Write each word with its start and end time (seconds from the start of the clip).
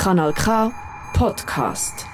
Kanal 0.00 0.32
K 0.32 0.72
Podcast. 1.12 2.06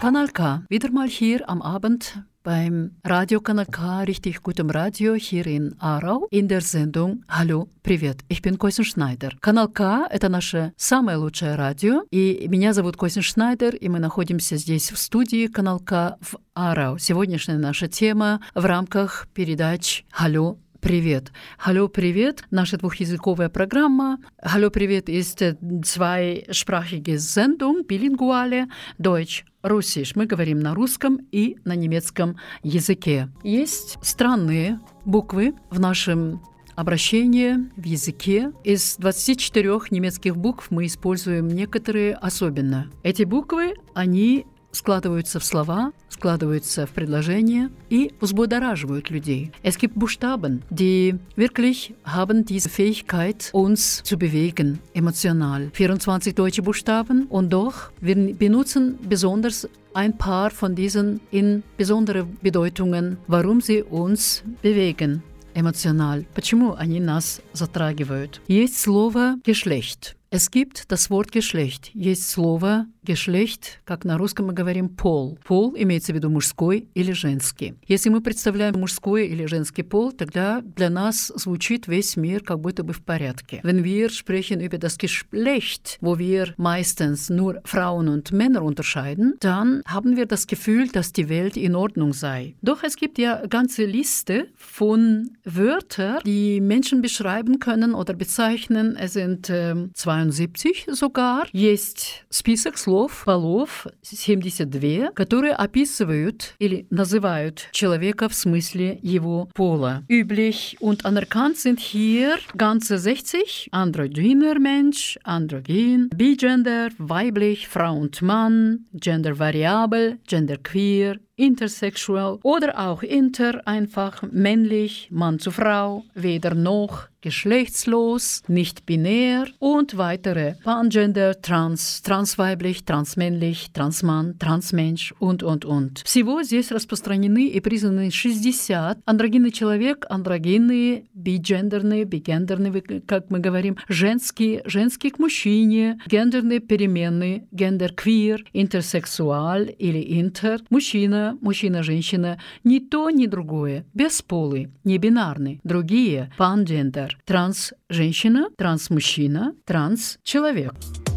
Kanal 0.00 0.28
K, 0.28 0.62
wieder 0.70 0.90
mal 0.90 1.08
hier 1.08 1.46
am 1.50 1.60
Abend 1.60 2.22
beim 2.42 2.92
Radio 3.04 3.40
Kanal 3.40 3.66
К, 3.66 4.06
richtig 4.06 4.42
gutem 4.42 4.70
Radio 4.70 5.12
hier 5.14 5.46
in 5.46 5.74
Aarau, 5.78 6.26
in 6.30 6.48
der 6.48 6.62
Sendung 6.62 7.22
«Hallo, 7.28 7.68
привет, 7.82 8.24
ich 8.28 8.40
bin 8.40 8.56
Костин 8.56 8.86
Шнайдер». 8.86 9.36
Канал 9.40 9.68
К— 9.68 10.06
это 10.10 10.30
наше 10.30 10.72
самое 10.78 11.18
лучшее 11.18 11.56
радио, 11.56 12.04
и 12.10 12.46
меня 12.48 12.72
зовут 12.72 12.96
Костин 12.96 13.22
Шнайдер, 13.22 13.74
и 13.74 13.90
мы 13.90 13.98
находимся 13.98 14.56
здесь 14.56 14.90
в 14.90 14.96
студии 14.96 15.48
Канал 15.48 15.80
К 15.80 16.16
в 16.22 16.36
Aarau. 16.54 16.98
Сегодняшняя 16.98 17.58
наша 17.58 17.88
тема 17.88 18.40
в 18.54 18.64
рамках 18.64 19.28
передач 19.34 20.06
«Hallo, 20.18 20.56
Привет. 20.86 21.32
Hallo, 21.66 21.88
привет. 21.88 22.44
Наша 22.52 22.76
двухязыковая 22.76 23.48
программа. 23.48 24.20
Hallo, 24.40 24.70
привет 24.70 25.08
ist 25.08 25.58
zweisprachige 25.82 27.18
Sendung, 27.18 27.84
bilinguale, 27.88 28.68
Deutsch, 28.96 29.42
Russisch. 29.64 30.12
Мы 30.14 30.26
говорим 30.26 30.60
на 30.60 30.76
русском 30.76 31.26
и 31.32 31.56
на 31.64 31.74
немецком 31.74 32.36
языке. 32.62 33.28
Есть 33.42 33.98
странные 34.00 34.78
буквы 35.04 35.54
в 35.70 35.80
нашем 35.80 36.40
обращении 36.76 37.56
в 37.76 37.84
языке. 37.84 38.52
Из 38.62 38.96
24 38.98 39.68
немецких 39.90 40.36
букв 40.36 40.70
мы 40.70 40.86
используем 40.86 41.48
некоторые 41.48 42.14
особенно. 42.14 42.92
Эти 43.02 43.24
буквы, 43.24 43.74
они 43.92 44.46
складываются 44.75 45.39
в 45.39 45.43
слова, 45.43 45.91
складываются 46.09 46.85
в 46.85 46.91
предложения 46.91 47.69
и 47.89 48.13
взбудораживают 48.19 49.09
людей. 49.09 49.51
Es 49.63 49.77
gibt 49.77 49.95
Buchstaben, 49.95 50.63
die 50.69 51.15
wirklich 51.35 51.93
haben 52.03 52.45
diese 52.45 52.69
Fähigkeit, 52.69 53.49
uns 53.53 54.01
zu 54.03 54.17
bewegen, 54.17 54.79
emotional. 54.93 55.71
24 55.73 56.35
deutsche 56.35 56.61
Buchstaben 56.61 57.25
und 57.27 57.51
doch, 57.51 57.91
wir 57.99 58.15
benutzen 58.35 58.97
besonders 59.07 59.67
ein 59.93 60.17
paar 60.17 60.51
von 60.51 60.75
diesen 60.75 61.19
in 61.31 61.63
besondere 61.77 62.25
Bedeutungen, 62.41 63.17
warum 63.27 63.61
sie 63.61 63.83
uns 63.83 64.43
bewegen. 64.61 65.23
Эмоциональ. 65.53 66.25
Почему 66.33 66.75
они 66.75 67.01
нас 67.01 67.41
затрагивают? 67.51 68.41
Есть 68.47 68.77
слово 68.77 69.35
«Geschlecht». 69.43 70.15
Es 70.33 70.49
gibt 70.49 70.89
das 70.89 71.09
Wort 71.09 71.33
Geschlecht. 71.33 71.91
Есть 71.93 72.29
слово 72.29 72.85
Geschlecht, 73.05 73.79
как 73.85 74.05
на 74.05 74.17
русском 74.17 74.47
мы 74.47 74.53
говорим 74.53 74.89
пол. 74.89 75.37
Пол 75.43 75.73
имеется 75.77 76.13
в 76.13 76.15
виду 76.15 76.29
мужской 76.29 76.87
или 76.93 77.11
женский. 77.11 77.75
Если 77.87 78.09
мы 78.09 78.21
представляем 78.21 78.79
мужской 78.79 79.27
или 79.27 79.45
женский 79.45 79.83
пол, 79.83 80.11
тогда 80.11 80.61
для 80.61 80.89
нас 80.89 81.31
звучит 81.35 81.87
весь 81.87 82.15
мир 82.15 82.43
как 82.43 82.59
будто 82.59 82.83
бы 82.83 82.93
в 82.93 83.01
порядке. 83.01 83.61
Wenn 83.63 83.83
wir 83.83 84.09
sprechen 84.09 84.61
über 84.61 84.77
das 84.77 84.97
Geschlecht, 84.97 85.97
wo 86.01 86.17
wir 86.17 86.53
meistens 86.57 87.29
nur 87.29 87.61
Frauen 87.65 88.07
und 88.07 88.31
Männer 88.31 88.61
unterscheiden, 88.63 89.35
dann 89.39 89.81
haben 89.85 90.15
wir 90.15 90.25
das 90.25 90.47
Gefühl, 90.47 90.87
dass 90.89 91.11
die 91.11 91.29
Welt 91.29 91.57
in 91.57 91.75
Ordnung 91.75 92.13
sei. 92.13 92.55
Doch 92.61 92.83
es 92.83 92.95
gibt 92.95 93.17
ja 93.17 93.37
eine 93.37 93.47
ganze 93.47 93.85
Liste 93.85 94.47
von 94.55 95.31
Wörtern, 95.43 96.19
die 96.25 96.61
Menschen 96.61 97.01
beschreiben 97.01 97.59
können 97.59 97.93
oder 97.93 98.13
bezeichnen. 98.13 98.95
Es 98.95 99.13
sind 99.13 99.49
äh, 99.49 99.75
72 99.93 100.87
sogar. 100.91 101.47
Есть 101.51 102.25
список 102.29 102.77
слов, 102.77 102.91
слов, 102.95 103.23
полов 103.25 103.87
72, 104.01 105.13
которые 105.13 105.53
описывают 105.53 106.55
или 106.59 106.87
называют 106.89 107.67
человека 107.71 108.29
в 108.29 108.33
смысле 108.33 108.99
его 109.01 109.49
пола. 109.53 110.03
Üblich 110.07 110.77
und 110.79 111.05
anerkannt 111.05 111.57
sind 111.57 111.79
hier 111.79 112.37
ganze 112.55 112.97
60, 112.97 113.69
androgyner 113.71 114.59
Mensch, 114.59 115.17
androgyn, 115.23 116.09
bigender, 116.09 116.89
weiblich, 116.97 117.67
Frau 117.67 117.95
und 117.95 118.21
Mann, 118.21 118.85
gendervariabel, 118.93 120.19
genderqueer, 120.27 121.17
intersexuell 121.35 122.39
oder 122.43 122.79
auch 122.79 123.03
inter, 123.03 123.67
einfach 123.67 124.23
männlich, 124.31 125.07
Mann 125.11 125.39
zu 125.39 125.51
Frau, 125.51 126.03
weder 126.13 126.53
noch, 126.53 127.09
geschlechtslos, 127.21 128.41
nicht 128.47 128.85
binär 128.85 129.47
und 129.59 129.97
weitere 129.97 130.55
Pangender, 130.63 131.39
trans, 131.39 132.01
transweiblich, 132.01 132.83
transmännlich, 132.83 133.71
transmann, 133.73 134.37
transmensch 134.39 135.13
und, 135.19 135.43
und, 135.43 135.63
und. 135.63 136.01
Всего 136.05 136.41
здесь 136.43 136.71
распространены 136.71 137.47
и 137.47 137.59
признаны 137.59 138.09
60 138.11 138.97
андрогинный 139.05 139.51
человек, 139.51 140.05
андрогинные, 140.09 141.05
бигендерные, 141.13 142.05
бигендерные, 142.05 142.81
как 143.05 143.29
мы 143.29 143.39
говорим, 143.39 143.77
женские, 143.87 144.63
женские 144.65 145.11
к 145.11 145.19
мужчине, 145.19 145.99
гендерные 146.07 146.59
переменные, 146.59 147.47
гендер 147.51 147.93
квир, 147.93 148.45
интерсексуаль 148.53 149.73
или 149.77 150.19
интер, 150.19 150.61
мужчина, 150.69 151.24
мужчина-женщина, 151.40 152.38
ни 152.64 152.78
то, 152.78 153.10
ни 153.10 153.26
другое, 153.26 153.84
бесполый, 153.94 154.68
небинарный, 154.84 155.60
другие, 155.64 156.32
пангендер, 156.36 157.18
транс-женщина, 157.24 158.48
транс-мужчина, 158.56 159.54
транс-человек. 159.64 160.74
Мирного 160.74 161.15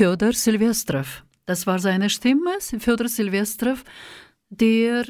Fyodor 0.00 0.32
Silvestrov. 0.32 1.24
Das 1.44 1.66
war 1.66 1.78
seine 1.78 2.08
Stimme, 2.08 2.52
Fyodor 2.58 3.06
Silvestrov, 3.06 3.84
der 4.48 5.04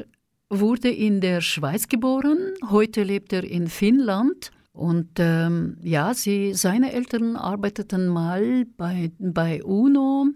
wurde 0.49 0.89
in 0.89 1.21
der 1.21 1.39
Schweiz 1.39 1.87
geboren, 1.87 2.55
heute 2.69 3.03
lebt 3.03 3.31
er 3.31 3.45
in 3.45 3.67
Finnland. 3.69 4.51
Und 4.73 5.11
ähm, 5.17 5.77
ja, 5.81 6.13
sie, 6.13 6.53
seine 6.53 6.91
Eltern 6.91 7.37
arbeiteten 7.37 8.07
mal 8.09 8.65
bei, 8.75 9.13
bei 9.17 9.63
UNO 9.63 10.27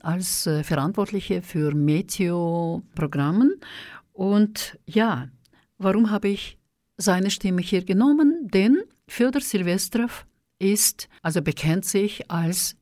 als 0.00 0.48
äh, 0.48 0.64
Verantwortliche 0.64 1.40
für 1.40 1.72
Meteo-Programmen. 1.72 3.54
Und 4.12 4.80
ja, 4.84 5.28
warum 5.78 6.10
habe 6.10 6.26
ich 6.26 6.58
seine 6.96 7.30
Stimme 7.30 7.62
hier 7.62 7.84
genommen? 7.84 8.48
Denn 8.52 8.82
Fyodor 9.06 9.42
Silvestrov 9.42 10.26
ist, 10.58 11.08
also 11.22 11.40
bekennt 11.40 11.84
sich 11.84 12.28
als 12.28 12.74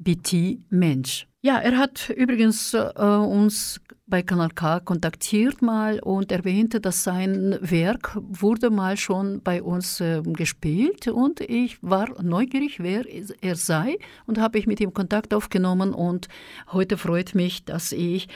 LGBT-Mensch. 0.00 1.26
Ja, 1.42 1.56
er 1.58 1.78
hat 1.78 2.10
übrigens 2.10 2.74
äh, 2.74 2.80
uns 2.96 3.80
bei 4.06 4.22
Kanal 4.22 4.50
K 4.50 4.80
kontaktiert 4.80 5.62
mal 5.62 6.00
und 6.00 6.32
erwähnte, 6.32 6.80
dass 6.80 7.02
sein 7.02 7.56
Werk 7.62 8.14
wurde 8.16 8.68
mal 8.68 8.98
schon 8.98 9.40
bei 9.42 9.62
uns 9.62 10.00
äh, 10.00 10.20
gespielt 10.22 11.08
und 11.08 11.40
ich 11.40 11.82
war 11.82 12.22
neugierig, 12.22 12.80
wer 12.80 13.04
er 13.40 13.56
sei 13.56 13.96
und 14.26 14.38
habe 14.38 14.58
ich 14.58 14.66
mit 14.66 14.80
ihm 14.80 14.92
Kontakt 14.92 15.32
aufgenommen 15.32 15.94
und 15.94 16.28
heute 16.72 16.98
freut 16.98 17.34
mich, 17.34 17.64
dass 17.64 17.92
ich 17.92 18.28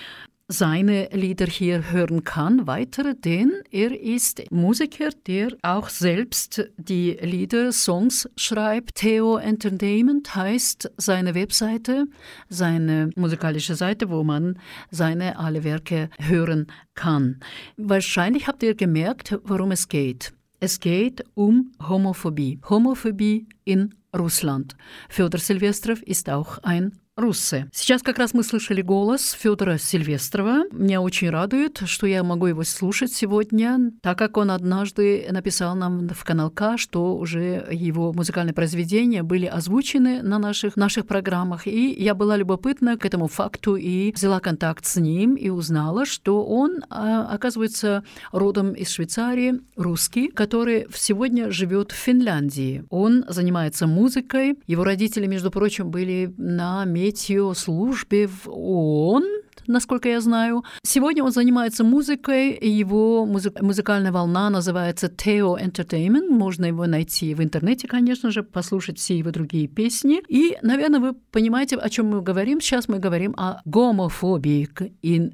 seine 0.48 1.08
Lieder 1.12 1.46
hier 1.46 1.90
hören 1.90 2.24
kann 2.24 2.66
weitere, 2.66 3.14
denn 3.14 3.52
er 3.70 3.98
ist 3.98 4.42
Musiker, 4.50 5.10
der 5.26 5.48
auch 5.62 5.88
selbst 5.88 6.68
die 6.76 7.12
Lieder, 7.22 7.72
Songs 7.72 8.28
schreibt. 8.36 8.94
Theo 8.94 9.38
Entertainment 9.38 10.34
heißt 10.34 10.92
seine 10.96 11.34
Webseite, 11.34 12.06
seine 12.48 13.10
musikalische 13.16 13.74
Seite, 13.74 14.10
wo 14.10 14.22
man 14.22 14.58
seine 14.90 15.38
alle 15.38 15.64
Werke 15.64 16.10
hören 16.18 16.66
kann. 16.94 17.40
Wahrscheinlich 17.76 18.46
habt 18.46 18.62
ihr 18.62 18.74
gemerkt, 18.74 19.38
worum 19.44 19.70
es 19.70 19.88
geht. 19.88 20.34
Es 20.60 20.80
geht 20.80 21.24
um 21.34 21.72
Homophobie. 21.88 22.60
Homophobie 22.68 23.46
in 23.64 23.94
Russland. 24.16 24.76
Fyodor 25.08 25.40
Silvestrov 25.40 26.02
ist 26.02 26.30
auch 26.30 26.58
ein 26.62 26.92
Руссы. 27.16 27.70
Сейчас 27.72 28.02
как 28.02 28.18
раз 28.18 28.34
мы 28.34 28.42
слышали 28.42 28.82
голос 28.82 29.36
Федора 29.38 29.78
Сильвестрова. 29.78 30.64
Меня 30.72 31.00
очень 31.00 31.30
радует, 31.30 31.80
что 31.86 32.08
я 32.08 32.24
могу 32.24 32.46
его 32.46 32.64
слушать 32.64 33.12
сегодня, 33.12 33.92
так 34.02 34.18
как 34.18 34.36
он 34.36 34.50
однажды 34.50 35.24
написал 35.30 35.76
нам 35.76 36.08
в 36.08 36.24
канал 36.24 36.50
К, 36.50 36.76
что 36.76 37.16
уже 37.16 37.68
его 37.70 38.12
музыкальные 38.12 38.52
произведения 38.52 39.22
были 39.22 39.46
озвучены 39.46 40.22
на 40.22 40.40
наших, 40.40 40.74
наших 40.74 41.06
программах. 41.06 41.68
И 41.68 41.92
я 41.92 42.16
была 42.16 42.36
любопытна 42.36 42.98
к 42.98 43.06
этому 43.06 43.28
факту 43.28 43.76
и 43.76 44.10
взяла 44.10 44.40
контакт 44.40 44.84
с 44.84 44.96
ним 44.96 45.36
и 45.36 45.50
узнала, 45.50 46.06
что 46.06 46.44
он, 46.44 46.82
а, 46.90 47.28
оказывается, 47.32 48.02
родом 48.32 48.72
из 48.72 48.90
Швейцарии, 48.90 49.60
русский, 49.76 50.30
который 50.30 50.88
сегодня 50.92 51.52
живет 51.52 51.92
в 51.92 51.94
Финляндии. 51.94 52.84
Он 52.90 53.24
занимается 53.28 53.86
музыкой. 53.86 54.58
Его 54.66 54.82
родители, 54.82 55.28
между 55.28 55.52
прочим, 55.52 55.92
были 55.92 56.34
на 56.36 56.84
месте 56.84 57.03
третью 57.04 57.52
службе 57.54 58.26
в 58.26 58.48
ООН? 58.48 59.24
Насколько 59.66 60.08
я 60.08 60.20
знаю. 60.20 60.64
Сегодня 60.82 61.24
он 61.24 61.32
занимается 61.32 61.84
музыкой, 61.84 62.58
его 62.60 63.24
музы- 63.26 63.52
музыкальная 63.60 64.12
волна 64.12 64.50
называется 64.50 65.06
Theo 65.06 65.56
Entertainment. 65.60 66.28
Можно 66.28 66.66
его 66.66 66.86
найти 66.86 67.34
в 67.34 67.42
интернете, 67.42 67.88
конечно 67.88 68.30
же, 68.30 68.42
послушать 68.42 68.98
все 68.98 69.16
его 69.18 69.30
другие 69.30 69.66
песни. 69.68 70.22
И, 70.28 70.56
наверное, 70.62 71.00
вы 71.00 71.12
понимаете, 71.30 71.76
о 71.76 71.88
чем 71.88 72.06
мы 72.08 72.22
говорим. 72.22 72.60
Сейчас 72.60 72.88
мы 72.88 72.98
говорим 72.98 73.34
о 73.36 73.60
гомофобии. 73.64 74.68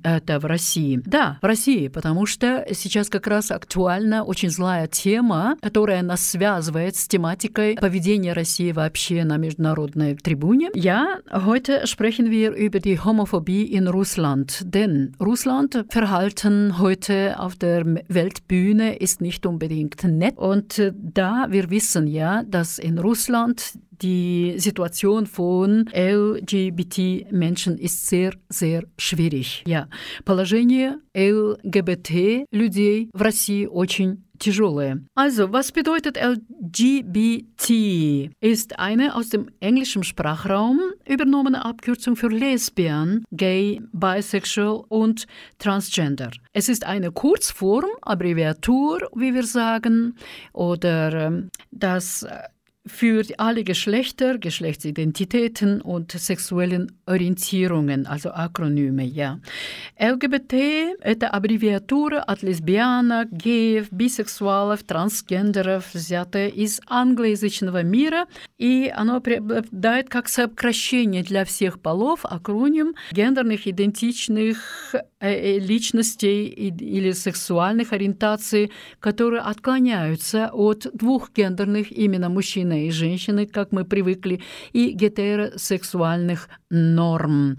Это 0.03 0.39
в 0.39 0.45
России. 0.45 1.01
Да, 1.05 1.39
в 1.43 1.47
России, 1.47 1.89
потому 1.89 2.27
что 2.27 2.67
сейчас 2.73 3.09
как 3.09 3.27
раз 3.27 3.51
актуальна 3.51 4.25
очень 4.25 4.51
злая 4.51 4.87
тема, 4.87 5.57
которая 5.61 6.03
нас 6.03 6.23
связывает 6.27 6.97
с 6.97 7.07
тематикой 7.09 7.77
поведения 7.81 8.33
России 8.33 8.73
вообще 8.73 9.25
на 9.25 9.37
международной 9.37 10.17
трибуне. 10.17 10.71
Ja, 10.75 11.19
heute 11.33 11.85
sprechen 11.87 12.31
wir 12.31 12.53
über 12.55 12.81
die 12.81 12.99
Homophobie 12.99 13.65
in 13.65 13.89
Russland. 13.89 14.20
Denn 14.74 15.16
Russland 15.22 15.86
Verhalten 15.90 16.80
heute 16.80 17.40
auf 17.40 17.56
der 17.56 17.86
Weltbühne 18.10 18.98
ist 18.98 19.22
nicht 19.22 19.46
unbedingt 19.46 20.04
nett. 20.04 20.38
Und 20.38 20.80
äh, 20.80 20.92
da 20.96 21.48
wir 21.50 21.70
wissen 21.70 22.08
ja, 22.08 22.44
dass 22.44 22.78
in 22.78 23.00
Russland 23.00 23.80
die 24.02 24.56
Situation 24.58 25.26
von 25.26 25.90
LGBT-Menschen 25.94 27.78
ist 27.78 28.08
sehr, 28.08 28.34
sehr 28.50 28.84
schwierig. 28.98 29.64
Ja, 29.66 29.88
положение 30.26 30.98
LGBT-людей 31.16 33.10
в 33.14 33.22
России 33.22 33.68
очень 33.68 34.26
tiežulė. 34.41 35.05
Also, 35.15 35.53
was 35.53 35.71
bedeutet 35.73 36.17
LGBT? 36.17 37.71
Ist 38.41 38.79
eine 38.79 39.15
aus 39.15 39.29
dem 39.29 39.51
englischen 39.61 40.03
Sprachraum 40.03 40.81
übernommene 41.07 41.65
Abkürzung 41.65 42.17
für 42.17 42.29
Lesbian, 42.29 43.25
Gay, 43.31 43.81
Bisexual 43.93 44.85
und 44.89 45.27
Transgender. 45.59 46.31
Es 46.53 46.69
ist 46.69 46.85
eine 46.85 47.13
Kurzform, 47.13 47.91
Abbreviatur, 48.03 49.11
wie 49.15 49.35
wir 49.35 49.45
sagen, 49.45 50.17
oder 50.53 51.13
ähm, 51.13 51.51
das 51.71 52.23
äh, 52.23 52.39
für 52.87 53.23
alle 53.37 53.63
Geschlechter, 53.63 54.39
Geschlechtsidentitäten 54.39 55.83
und 55.83 56.13
sexuellen 56.13 56.91
Ориентирungen, 57.05 58.07
also 58.07 58.31
Akronyme, 58.31 59.05
ja. 59.05 59.39
ЛГБТ– 60.01 60.53
это 61.03 61.29
аббревиатура 61.29 62.21
от 62.21 62.43
лесбиянок, 62.43 63.31
геев, 63.33 63.89
бисексуалов, 63.91 64.83
трансгендеров, 64.85 65.93
взятая 65.93 66.49
из 66.49 66.81
англоязычного 66.87 67.83
мира, 67.83 68.27
и 68.57 68.91
оно 68.95 69.17
обладает 69.17 70.09
как 70.09 70.31
сокращение 70.31 71.23
для 71.23 71.45
всех 71.45 71.81
полов, 71.81 72.21
акроним 72.25 72.95
гендерных 73.13 73.67
идентичных 73.67 74.95
личностей 75.21 76.47
или 76.47 77.13
сексуальных 77.13 77.93
ориентаций, 77.93 78.73
которые 79.01 79.43
отклоняются 79.43 80.49
от 80.51 80.87
двух 80.95 81.31
гендерных, 81.35 81.93
именно 81.93 82.31
мужчины 82.71 82.87
и 82.87 82.91
женщины, 82.91 83.47
как 83.47 83.73
мы 83.73 83.85
привыкли, 83.85 84.41
и 84.73 84.91
гетеросексуальных 84.91 86.49
норм. 86.71 87.57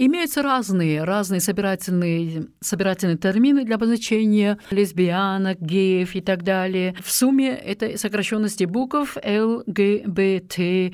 Имеются 0.00 0.42
разные, 0.42 1.02
разные 1.04 1.40
собирательные, 1.40 2.46
собирательные 2.60 3.16
термины 3.16 3.64
для 3.64 3.74
обозначения 3.74 4.58
лесбиянок, 4.70 5.60
геев 5.60 6.14
и 6.14 6.20
так 6.20 6.44
далее. 6.44 6.94
В 7.02 7.10
сумме 7.10 7.48
это 7.48 7.98
сокращенности 7.98 8.64
букв 8.64 9.16
ЛГБТК 9.16 10.92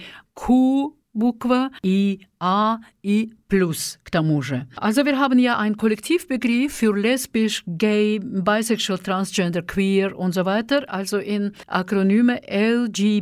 Bukwa, 1.14 1.70
I, 1.84 2.26
A, 2.40 2.78
I 3.04 3.30
plus 3.54 3.99
k 4.04 4.11
tomu 4.11 4.42
же. 4.42 4.66
Also 4.76 5.04
wir 5.04 5.16
haben 5.18 5.38
ja 5.38 5.58
einen 5.58 5.76
Kollektivbegriff 5.76 6.75
für 6.75 6.96
lesbisch, 6.96 7.62
gay, 7.66 8.18
bisexual, 8.20 8.99
transgender, 8.99 9.62
queer 9.62 10.18
und 10.18 10.34
so 10.34 10.44
weiter, 10.44 10.92
also 10.92 11.18
in 11.18 11.52
Akronyme 11.68 12.40
LGBTQIA+. 12.49 13.14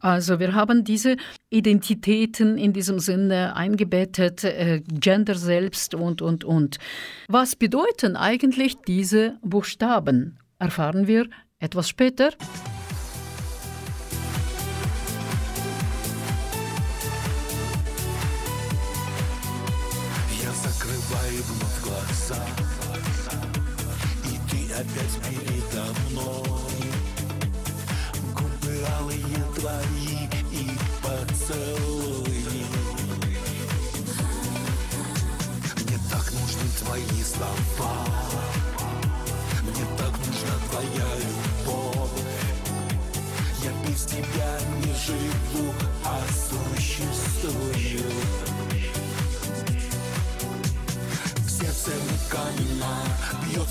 Also 0.00 0.38
wir 0.38 0.54
haben 0.54 0.84
diese 0.84 1.16
Identitäten 1.50 2.56
in 2.56 2.72
diesem 2.72 3.00
Sinne 3.00 3.56
eingebettet, 3.56 4.44
äh, 4.44 4.80
Gender 4.86 5.34
selbst 5.34 5.96
und, 5.96 6.22
und, 6.22 6.44
und. 6.44 6.78
Was 7.26 7.56
bedeuten 7.56 8.14
eigentlich 8.16 8.76
diese 8.86 9.38
Buchstaben? 9.42 10.38
Erfahren 10.60 11.08
wir 11.08 11.26
etwas 11.58 11.88
später. 11.88 12.30
Глаза 22.30 22.42
И 24.24 24.38
ты 24.50 24.72
опять 24.72 25.16
передо 25.24 25.84
мной. 26.10 26.92
Губы 28.34 28.84
алые 28.98 29.44
твои 29.56 30.28
и 30.52 30.70
поцелуи 31.02 32.64
Мне 35.76 35.98
так 36.10 36.32
нужны 36.32 36.68
твои 36.78 37.22
слова. 37.24 37.94
Мне 39.62 39.84
так 39.98 40.12
нужна 40.26 40.54
твоя 40.70 41.08
любовь. 41.16 42.10
Я 43.62 43.72
без 43.86 44.04
тебя 44.04 44.58
не 44.78 44.94
живу, 44.94 45.74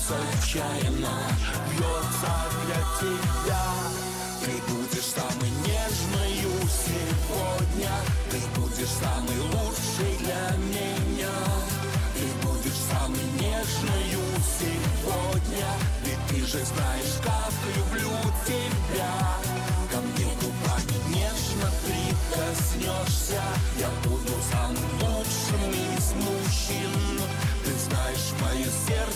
Бьется 0.00 0.16
отчаянно 0.32 1.10
Бьется 1.70 2.32
для 2.64 2.80
тебя. 2.98 3.64
Ты 4.42 4.72
будешь 4.72 5.04
самой 5.04 5.50
нежной 5.60 6.30
сегодня. 6.70 7.90
Ты 8.30 8.40
будешь 8.58 8.88
самый 8.88 9.38
лучший 9.52 10.16
для 10.18 10.56
меня. 10.56 11.28
Ты 12.14 12.46
будешь 12.46 12.80
самой 12.90 13.24
нежною 13.38 14.24
сегодня. 14.58 15.66
Ведь 16.04 16.26
ты 16.30 16.46
же 16.46 16.64
знаешь, 16.64 17.20
как 17.22 17.52
люблю 17.76 18.10
тебя. 18.46 19.36
Ко 19.92 19.98
мне 20.00 20.32
губами 20.40 20.96
нежно 21.08 21.70
прикоснешься. 21.84 23.42
Я 23.78 23.90
буду 24.04 24.32
самым 24.50 24.92
лучшим 25.02 25.70
из 25.70 26.12
мужчин. 26.14 27.20
Ты 27.64 27.72
знаешь, 27.86 28.32
мое 28.40 28.64
сердце 28.86 29.09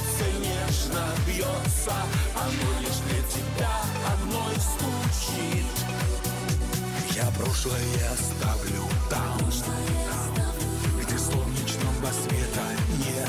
бьется 1.84 1.96
Оно 2.34 2.80
лишь 2.80 3.00
для 3.08 3.22
тебя 3.28 3.70
одной 4.12 4.54
стучит. 4.56 5.66
Я 7.14 7.30
прошлое 7.38 8.12
оставлю 8.12 8.88
там 9.10 9.38
Где 11.00 11.18
солнечного 11.18 12.10
света 12.12 12.66
нет. 12.98 13.28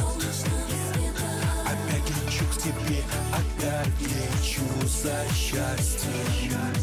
Опять 1.66 2.10
лечу 2.10 2.46
к 2.46 2.58
тебе, 2.62 3.04
опять 3.32 4.02
лечу 4.02 4.88
за 4.88 5.26
счастьем 5.34 6.74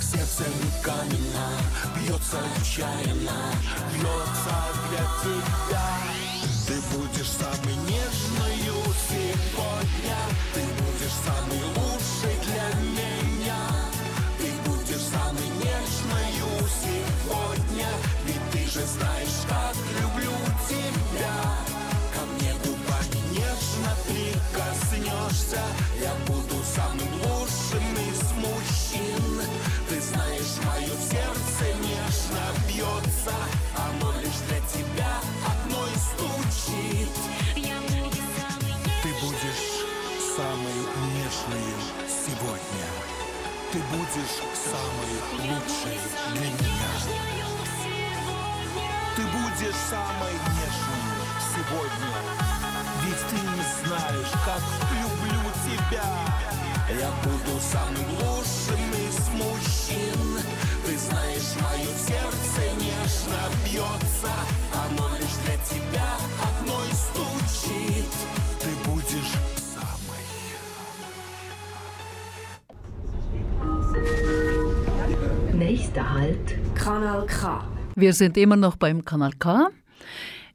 Сердце 0.00 0.44
каменно, 0.82 1.48
бьется 1.96 2.38
отчаянно, 2.60 3.38
бьется 3.92 4.56
для 4.88 5.04
тебя. 5.22 5.94
Ты 6.66 6.80
будешь 6.96 7.28
сегодня, 7.28 7.54
ты 7.84 8.33
будешь 11.14 11.24
самой 11.24 11.62
лучшей 11.76 12.36
для 12.44 12.68
меня. 12.80 13.56
Ты 14.38 14.50
будешь 14.68 15.02
самой 15.02 15.48
нежною 15.58 16.68
сегодня, 16.82 17.86
ведь 18.26 18.50
ты 18.52 18.58
же 18.70 18.84
знаешь, 18.86 19.44
как 19.48 19.76
люблю 20.00 20.32
тебя. 20.68 21.36
Ко 22.14 22.20
мне 22.26 22.52
губами 22.64 23.20
нежно 23.30 23.92
прикоснешься, 24.06 25.62
я 26.00 26.14
буду 26.26 26.62
самым 26.74 27.12
лучшим 27.22 27.94
из 28.10 28.22
мужчин. 28.32 29.42
Ты 29.88 30.00
знаешь, 30.00 30.56
мое 30.64 30.94
сердце 31.10 31.64
нежно 31.80 32.44
бьется, 32.68 33.34
Будешь 44.14 44.28
самой 44.70 45.12
лучшей 45.40 45.98
для 46.34 46.46
меня. 46.46 46.92
Ты 49.16 49.22
будешь 49.22 49.74
самой 49.90 50.32
нежной 50.54 51.26
сегодня. 51.50 52.14
Ведь 53.02 53.22
ты 53.28 53.34
не 53.34 53.64
знаешь, 53.82 54.32
как 54.44 54.62
люблю 54.92 55.50
тебя. 55.64 56.04
Я 56.96 57.10
буду 57.24 57.60
самым 57.60 58.08
лучшим 58.20 58.82
из 58.92 59.18
мужчин. 59.30 60.38
Ты 60.86 60.96
знаешь, 60.96 61.50
мое 61.60 61.90
сердце 61.98 62.70
нежно 62.78 63.40
бьется. 63.64 64.30
Оно 64.86 65.08
лишь 65.16 65.38
для 65.44 65.56
тебя 65.64 66.08
Nächster 75.74 76.08
Halt, 76.08 76.54
Kanal 76.76 77.26
K. 77.26 77.66
Wir 77.96 78.12
sind 78.12 78.36
immer 78.36 78.54
noch 78.54 78.76
beim 78.76 79.04
Kanal 79.04 79.32
K 79.40 79.70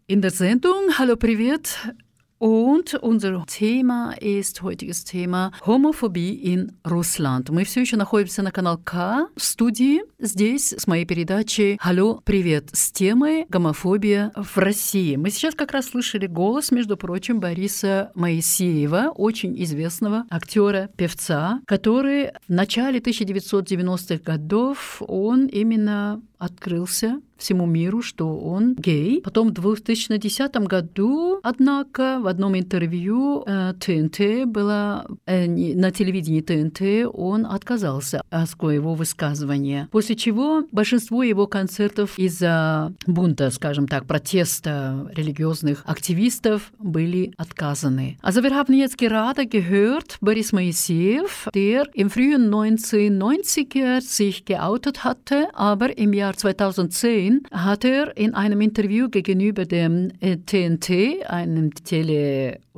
in 0.08 0.22
der 0.22 0.32
Sendung 0.32 0.98
Hallo 0.98 1.18
Privet. 1.18 1.94
Und 2.40 2.94
unser 2.94 3.46
Thema 3.48 4.14
ist 4.14 4.62
heutiges 4.62 5.04
Thema 5.04 5.52
Homophobie 5.66 6.36
in 6.36 6.72
Русланд. 6.86 7.50
Мы 7.50 7.66
все 7.66 7.82
еще 7.82 7.98
находимся 7.98 8.42
на 8.42 8.52
канал 8.52 8.78
К 8.78 9.28
в 9.36 9.44
студии 9.44 10.04
здесь 10.20 10.72
с 10.72 10.88
моей 10.88 11.04
передачей 11.04 11.78
«Алло, 11.82 12.22
привет» 12.24 12.70
с 12.72 12.94
темой 12.94 13.46
«Гомофобия 13.50 14.32
в 14.38 14.58
России». 14.58 15.18
Мы 15.18 15.32
сейчас 15.32 15.54
как 15.54 15.74
раз 15.74 15.88
слышали 15.88 16.28
голос, 16.28 16.72
между 16.72 16.96
прочим, 16.96 17.42
Бориса 17.42 18.10
Моисеева, 18.16 19.12
очень 19.14 19.62
известного 19.64 20.24
актера-певца, 20.30 21.60
который 21.66 22.32
в 22.48 22.54
начале 22.54 23.00
1990-х 23.00 24.24
годов 24.24 25.02
он 25.06 25.48
именно 25.48 26.22
открылся 26.38 27.20
всему 27.40 27.66
миру, 27.66 28.02
что 28.02 28.38
он 28.38 28.76
гей. 28.76 29.22
Потом 29.22 29.50
в 29.50 29.54
2010 29.54 30.56
году, 30.68 31.40
однако, 31.44 32.20
в 32.22 32.28
одном 32.28 32.58
интервью 32.58 33.44
э, 33.46 33.74
ТНТ 33.80 34.46
было, 34.48 35.08
э, 35.26 35.48
на 35.48 35.92
телевидении 35.92 36.42
ТНТ 36.42 37.10
он 37.14 37.46
отказался 37.46 38.22
от 38.30 38.50
своего 38.50 38.94
высказывания. 38.94 39.88
После 39.92 40.16
чего 40.16 40.64
большинство 40.72 41.24
его 41.24 41.48
концертов 41.48 42.18
из-за 42.18 42.94
бунта, 43.08 43.52
скажем 43.52 43.88
так, 43.88 44.06
протеста 44.06 45.10
религиозных 45.16 45.84
активистов 45.86 46.72
были 46.80 47.34
отказаны. 47.38 48.18
Also 48.22 48.44
wir 48.44 48.54
haben 48.54 48.74
jetzt 48.74 48.98
gerade 48.98 49.46
gehört, 49.46 50.18
Boris 50.22 50.52
Moiseev, 50.52 51.50
der 51.54 51.88
im 51.94 52.10
frühen 52.10 52.54
1990er 52.54 54.02
sich 54.02 54.46
geoutet 54.46 55.04
hatte, 55.04 55.48
aber 55.54 55.98
im 55.98 56.14
Jahr 56.14 56.34
2010 56.36 57.29
hat 57.52 57.84
er 57.86 58.16
in 58.18 58.34
einem 58.34 58.62
Interview 58.62 59.10
gegenüber 59.10 59.66
dem 59.66 60.12
TNT, 60.20 61.26
einem 61.28 61.72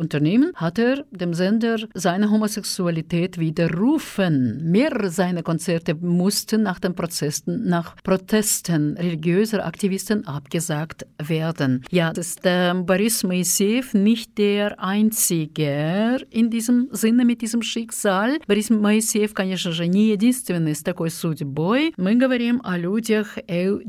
Teleunternehmen, 0.00 0.52
hat 0.54 0.78
er 0.78 1.04
dem 1.10 1.34
Sender 1.34 1.76
seine 1.94 2.30
Homosexualität 2.30 3.38
widerrufen. 3.38 4.70
Mehrere 4.70 5.10
seiner 5.10 5.42
Konzerte 5.42 5.94
mussten 5.94 6.62
nach 6.62 6.80
den 6.80 6.94
Protesten, 6.94 7.68
nach 7.68 7.96
Protesten 8.02 8.96
religiöser 8.96 9.64
Aktivisten 9.66 10.26
abgesagt 10.26 11.06
werden. 11.22 11.84
Ja, 11.90 12.12
das 12.12 12.26
ist 12.28 12.46
äh, 12.46 12.74
Boris 12.74 13.22
Moiseev 13.24 13.94
nicht 13.94 14.38
der 14.38 14.80
Einzige 14.80 16.18
in 16.30 16.50
diesem 16.50 16.88
Sinne 16.92 17.24
mit 17.24 17.42
diesem 17.42 17.62
Schicksal. 17.62 18.38
Борис 18.46 18.70
Моисеев, 18.70 19.34
конечно 19.34 19.72
же, 19.72 19.86
не 19.86 20.08
единственный 20.10 20.74
с 20.74 20.82
такой 20.82 21.10
судьбой. 21.10 21.92
Мы 21.96 22.14
говорим 22.16 22.60
о 22.64 22.76
людях 22.78 23.38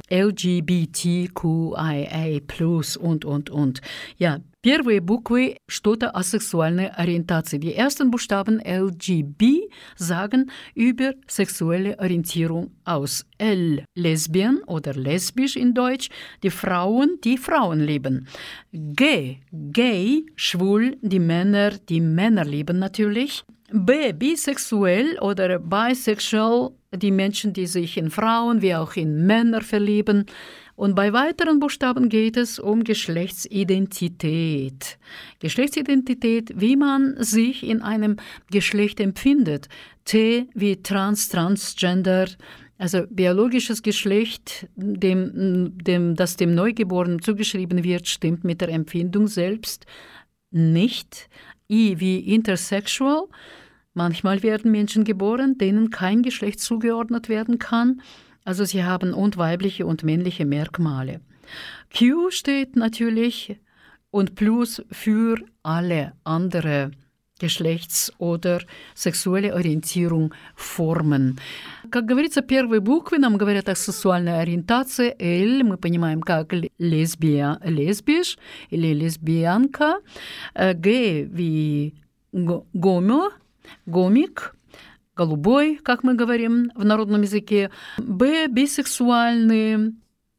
LGBTQIA+, 0.10 0.98
und, 3.00 3.26
und, 3.26 3.50
und. 3.50 3.82
Ja, 4.18 4.40
Первые 4.62 5.00
буквы 5.00 5.58
что-то 5.68 6.10
о 6.10 6.24
сексуальной 6.24 6.88
ориентации. 6.88 7.58
Die 7.58 7.74
ersten 7.74 8.12
Buchstaben 8.12 8.60
LGB 8.60 9.70
sagen 9.96 10.52
über 10.76 11.14
sexuelle 11.28 11.98
Orientierung 12.00 12.72
aus. 12.84 13.26
L, 13.38 13.86
Lesbien 13.96 14.62
oder 14.66 14.94
lesbisch 14.94 15.56
in 15.56 15.74
Deutsch, 15.74 16.10
die 16.44 16.50
Frauen, 16.50 17.20
die 17.24 17.38
Frauen 17.38 17.80
lieben. 17.80 18.28
G, 18.74 19.38
gay, 19.52 20.26
schwul, 20.36 20.98
die 21.02 21.20
Männer, 21.20 21.72
die 21.72 22.02
Männer 22.02 22.44
lieben 22.44 22.80
natürlich. 22.80 23.44
B, 23.72 24.14
bisexuell 24.14 25.20
oder 25.20 25.60
bisexual, 25.60 26.72
die 26.94 27.12
Menschen, 27.12 27.52
die 27.52 27.68
sich 27.68 27.98
in 27.98 28.10
Frauen 28.10 28.62
wie 28.62 28.74
auch 28.76 28.96
in 28.96 29.26
Männer 29.26 29.62
verlieben. 29.62 30.26
Und 30.83 30.97
bei 30.97 31.13
weiteren 31.13 31.61
Buchstaben 31.61 32.09
geht 32.09 32.37
es 32.37 32.59
um 32.59 32.83
Geschlechtsidentität. 32.83 34.99
Geschlechtsidentität, 35.39 36.51
wie 36.57 36.75
man 36.75 37.15
sich 37.23 37.63
in 37.63 37.83
einem 37.83 38.17
Geschlecht 38.51 38.99
empfindet. 38.99 39.69
T 40.05 40.49
wie 40.55 40.83
trans, 40.83 41.29
transgender, 41.29 42.27
also 42.79 43.05
biologisches 43.09 43.85
Geschlecht, 43.85 44.67
dem, 44.75 45.79
dem, 45.79 46.17
das 46.17 46.35
dem 46.35 46.57
Neugeborenen 46.57 47.23
zugeschrieben 47.23 47.85
wird, 47.85 48.09
stimmt 48.09 48.43
mit 48.43 48.61
der 48.61 48.71
Empfindung 48.71 49.29
selbst 49.29 49.87
nicht. 50.51 51.29
I 51.71 52.01
wie 52.01 52.19
intersexual. 52.19 53.29
Manchmal 53.95 54.43
werden 54.43 54.73
Menschen 54.73 55.05
geboren, 55.05 55.59
denen 55.59 55.91
kein 55.91 56.23
Geschlecht 56.23 56.59
zugeordnet 56.59 57.29
werden 57.29 57.61
kann. 57.61 58.03
Also 58.44 58.66
sie 58.66 58.84
haben 58.84 59.14
und 59.14 59.38
weibliche 59.38 59.86
und 59.86 60.04
männliche 60.04 60.46
Merkmale. 60.46 61.22
Q 61.98 62.32
steht 62.32 62.76
natürlich 62.76 63.58
und 64.12 64.36
Plus 64.36 64.82
für 64.92 65.38
alle 65.64 66.14
andere 66.24 66.92
Geschlechts- 67.40 68.12
oder 68.18 68.62
сексуальной 68.96 69.52
ориентирung 69.52 70.34
формен. 70.56 71.38
Как 71.92 72.06
говорится, 72.06 72.42
первые 72.42 72.82
буквы 72.82 73.20
нам 73.20 73.38
говорят 73.38 73.70
о 73.70 73.76
сексуальной 73.76 74.42
ориентации. 74.42 75.16
L 75.20 75.64
мы 75.64 75.78
понимаем 75.78 76.22
как 76.22 76.54
лесбия, 76.80 77.60
лесбиш 77.64 78.40
или 78.72 78.92
лесбиянка. 78.94 80.00
G 80.56 81.26
wie 81.26 81.94
гомо, 82.34 83.30
гомик, 83.86 84.56
голубой, 85.25 85.79
как 85.83 86.05
мы 86.05 86.15
говорим 86.15 86.71
в 86.75 86.85
народном 86.85 87.23
языке, 87.23 87.71
б, 87.99 88.47
бисексуальные, 88.49 89.93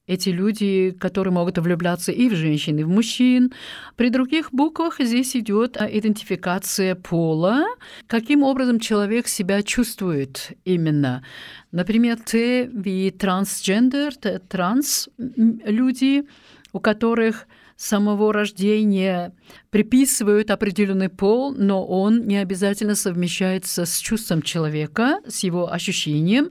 эти 0.05 0.29
люди, 0.29 0.91
которые 0.99 1.33
могут 1.33 1.57
влюбляться 1.57 2.11
и 2.11 2.27
в 2.29 2.35
женщин, 2.35 2.77
и 2.77 2.83
в 2.83 2.89
мужчин. 2.89 3.53
При 3.95 4.09
других 4.09 4.51
буквах 4.51 4.99
здесь 4.99 5.35
идет 5.35 5.77
а, 5.77 5.85
идентификация 5.85 6.95
пола, 6.95 7.63
каким 8.07 8.43
образом 8.43 8.79
человек 8.79 9.27
себя 9.27 9.63
чувствует 9.63 10.51
именно. 10.65 11.23
Например, 11.71 12.17
Т 12.17 12.65
wie 12.65 13.11
трансгендер, 13.11 14.13
транс 14.49 15.07
люди, 15.17 16.27
у 16.73 16.79
которых 16.79 17.47
самого 17.75 18.32
рождения 18.34 19.34
приписывают 19.70 20.51
определенный 20.51 21.10
пол, 21.10 21.53
но 21.53 21.86
он 21.86 22.27
не 22.27 22.38
обязательно 22.38 22.96
совмещается 22.96 23.86
с 23.86 23.98
чувством 23.98 24.42
человека, 24.42 25.20
с 25.27 25.44
его 25.44 25.72
ощущением. 25.72 26.50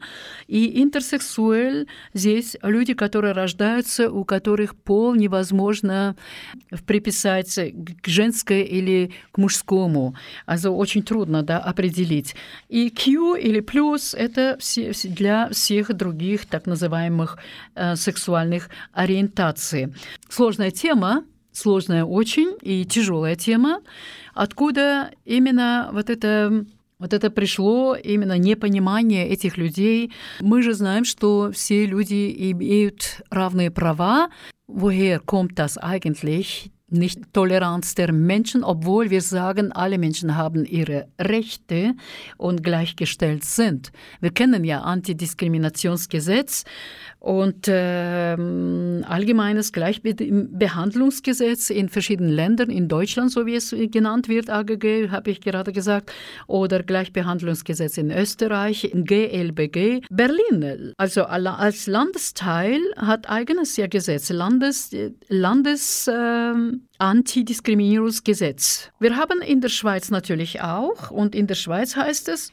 И 0.49 0.83
интерсексуэль 0.83 1.87
здесь 2.15 2.57
люди, 2.63 2.95
которые 2.95 3.33
рождаются, 3.33 4.11
у 4.11 4.25
которых 4.25 4.75
пол 4.75 5.15
невозможно 5.15 6.17
приписать 6.87 7.59
к 8.03 8.09
женской 8.09 8.63
или 8.63 9.13
к 9.31 9.39
мужскому. 9.39 10.17
Also 10.47 10.71
очень 10.71 11.03
трудно 11.03 11.43
да, 11.43 11.59
определить. 11.59 12.35
И 12.69 12.91
Q 12.91 13.37
или 13.37 13.61
плюс– 13.61 14.15
это 14.19 14.59
для 15.05 15.49
всех 15.51 15.95
других 15.95 16.47
так 16.47 16.67
называемых 16.67 17.39
э, 17.75 17.97
сексуальных 17.97 18.69
ориентаций. 18.93 19.95
Сложная 20.29 20.71
тема, 20.71 21.12
сложная 21.53 22.05
очень 22.05 22.57
и 22.63 22.85
тяжелая 22.85 23.37
тема, 23.37 23.81
откуда 24.35 25.11
именно 25.25 25.91
вот 25.93 26.11
это 26.11 26.65
вот 26.99 27.13
это 27.13 27.31
пришло 27.31 27.97
именно 27.97 28.39
непонимание 28.39 29.29
этих 29.29 29.57
людей. 29.57 30.13
Мы 30.41 30.63
же 30.63 30.73
знаем, 30.73 31.05
что 31.05 31.51
все 31.53 31.85
люди 31.85 32.33
имеют 32.53 33.23
равные 33.29 33.73
права. 33.73 34.31
Woher 34.69 35.19
kommt 35.19 35.59
das 35.59 35.77
eigentlich? 35.77 36.71
nicht 36.93 37.33
Toleranz 37.33 37.95
der 37.95 38.13
Menschen, 38.13 38.63
obwohl 38.63 39.11
wir 39.11 39.23
sagen, 39.23 39.73
alle 39.73 39.99
Menschen 39.99 40.37
haben 40.37 40.65
ihre 40.65 41.09
Rechte 41.19 41.95
und 42.37 42.63
gleichgestellt 42.63 43.45
sind. 43.45 43.93
Wir 44.21 44.31
kennen 44.31 44.63
ja 44.65 44.83
Antidiskriminationsgesetz 44.83 46.65
und 47.23 47.69
äh, 47.69 48.37
allgemeines 49.07 49.73
Gleichbehandlungsgesetz 49.73 51.71
in 51.71 51.89
verschiedenen 51.89 52.33
Ländern, 52.33 52.69
in 52.69 52.89
Deutschland, 52.89 53.31
so 53.31 53.47
wie 53.47 53.55
es 53.55 53.73
genannt 53.93 54.29
wird, 54.29 54.51
AGG, 54.51 55.11
habe 55.11 55.31
ich 55.31 55.41
gerade 55.41 55.71
gesagt, 55.73 56.13
oder 56.49 56.83
Gleichbehandlungsgesetz 56.83 57.97
in 57.97 58.11
Österreich, 58.11 58.91
GLBG. 58.93 60.01
Berlin, 60.11 60.95
also 60.97 61.23
als 61.23 61.87
Landesteil, 61.87 62.81
hat 62.97 63.31
eigenes 63.31 63.77
ja 63.77 63.87
Gesetz, 63.87 64.31
Landes, 64.31 64.91
Landes 65.29 66.09
äh, 66.09 66.55
Antidiskriminierungsgesetz. 66.99 68.91
Wir 68.99 69.17
haben 69.17 69.41
in 69.43 69.61
der 69.61 69.69
Schweiz 69.69 70.11
natürlich 70.11 70.61
auch 70.61 71.13
und 71.13 71.37
in 71.37 71.47
der 71.47 71.55
Schweiz 71.55 71.95
heißt 71.95 72.29
es 72.31 72.53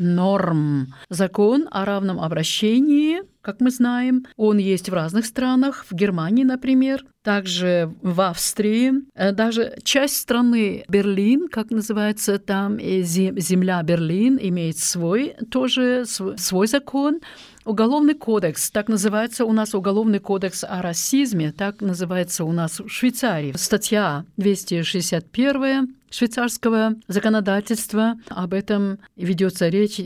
Rassismusstrafnorm. 0.00 0.86
Закон 1.08 1.68
о 1.70 1.84
равном 1.84 2.20
обращении, 2.20 3.22
как 3.42 3.60
мы 3.60 3.70
знаем, 3.70 4.26
он 4.36 4.58
есть 4.58 4.88
в 4.88 4.94
разных 4.94 5.26
странах, 5.26 5.86
в 5.90 5.94
Германии, 5.94 6.44
например, 6.44 7.04
также 7.22 7.94
в 8.02 8.20
Австрии, 8.22 8.92
даже 9.14 9.76
часть 9.82 10.16
страны 10.16 10.84
Берлин, 10.88 11.48
как 11.48 11.70
называется 11.70 12.38
там, 12.38 12.78
земля 12.78 13.82
Берлин 13.82 14.38
имеет 14.40 14.78
свой 14.78 15.34
тоже 15.50 16.04
свой 16.06 16.66
закон, 16.66 17.20
Уголовный 17.66 18.14
кодекс, 18.14 18.70
так 18.70 18.88
называется 18.88 19.44
у 19.44 19.52
нас 19.52 19.74
Уголовный 19.74 20.18
кодекс 20.18 20.64
о 20.64 20.80
расизме, 20.80 21.52
так 21.52 21.82
называется 21.82 22.44
у 22.44 22.52
нас 22.52 22.80
в 22.80 22.88
Швейцарии. 22.88 23.52
Статья 23.54 24.24
261 24.38 25.94
швейцарского 26.10 26.96
законодательства. 27.08 28.14
Об 28.28 28.54
этом 28.54 28.98
ведется 29.16 29.68
речь 29.68 30.00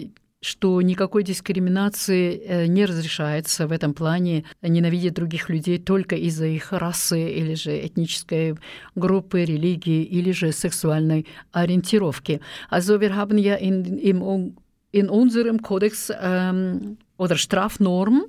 что 0.45 0.83
никакой 0.83 1.23
дискриминации 1.23 2.37
э, 2.37 2.67
не 2.67 2.85
разрешается 2.85 3.67
в 3.67 3.73
этом 3.73 3.95
плане 3.95 4.45
ненавидеть 4.61 5.15
других 5.15 5.49
людей 5.49 5.79
только 5.79 6.17
из-за 6.17 6.45
их 6.45 6.73
расы 6.73 7.31
или 7.31 7.55
же 7.55 7.87
этнической 7.87 8.57
группы, 8.95 9.45
религии 9.45 10.03
или 10.05 10.33
же 10.33 10.53
сексуальной 10.53 11.27
ориентировки. 11.53 12.43
Also 12.71 13.01
wir 13.01 13.17
haben 13.17 13.39
ja 13.39 13.55
in, 13.55 13.97
im, 13.99 14.55
in 14.93 15.09
unserem 15.09 15.63
Kodex 15.63 16.13
ähm, 16.21 16.99
oder 17.17 17.37
Strafnorm 17.37 18.27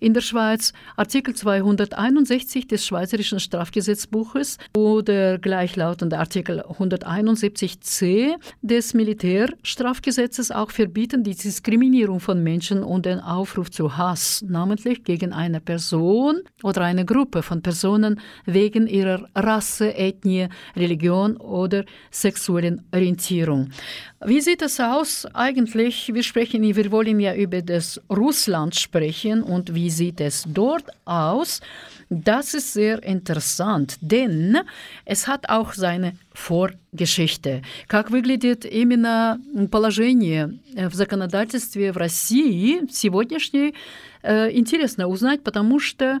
in 0.00 0.14
der 0.14 0.20
Schweiz, 0.20 0.72
Artikel 0.96 1.34
261 1.34 2.66
des 2.66 2.86
Schweizerischen 2.86 3.40
Strafgesetzbuches 3.40 4.58
oder 4.76 5.38
gleichlautende 5.38 6.18
Artikel 6.18 6.60
171c 6.60 8.34
des 8.62 8.94
Militärstrafgesetzes 8.94 10.50
auch 10.50 10.70
verbieten 10.70 11.22
die 11.24 11.34
Diskriminierung 11.34 12.20
von 12.20 12.42
Menschen 12.42 12.82
und 12.82 13.06
den 13.06 13.20
Aufruf 13.20 13.70
zu 13.70 13.96
Hass, 13.96 14.44
namentlich 14.46 15.04
gegen 15.04 15.32
eine 15.32 15.60
Person 15.60 16.42
oder 16.62 16.82
eine 16.82 17.04
Gruppe 17.04 17.42
von 17.42 17.62
Personen 17.62 18.20
wegen 18.44 18.86
ihrer 18.86 19.28
Rasse, 19.34 19.94
Ethnie, 19.94 20.48
Religion 20.76 21.36
oder 21.36 21.84
sexuellen 22.10 22.82
Orientierung. 22.92 23.70
Wie 24.24 24.40
sieht 24.40 24.62
es 24.62 24.80
aus 24.80 25.26
eigentlich? 25.32 26.12
Wir 26.12 26.22
sprechen, 26.22 26.62
wir 26.62 26.90
wollen 26.90 27.20
ja 27.20 27.34
über 27.34 27.62
das 27.62 28.00
Russland 28.10 28.74
sprechen 28.74 29.42
und 29.42 29.74
wie 29.74 29.87
sieht 29.90 30.20
es 30.20 30.44
dort 30.46 30.84
aus? 31.04 31.60
Das 32.10 32.54
ist 32.54 32.72
sehr 32.72 33.02
interessant, 33.02 33.98
denn 34.00 34.56
es 35.04 35.28
hat 35.28 35.50
auch 35.50 35.74
seine 35.74 36.14
Vorgeschichte. 36.32 37.60
Как 37.86 38.10
выглядит 38.10 38.64
именно 38.64 39.38
положение 39.70 40.54
в 40.74 40.94
законодательстве 40.94 41.92
в 41.92 41.98
России 41.98 42.80
сегодняшней, 42.90 43.74
интересно 44.22 45.06
узнать, 45.06 45.42
потому 45.44 45.80
что 45.80 46.20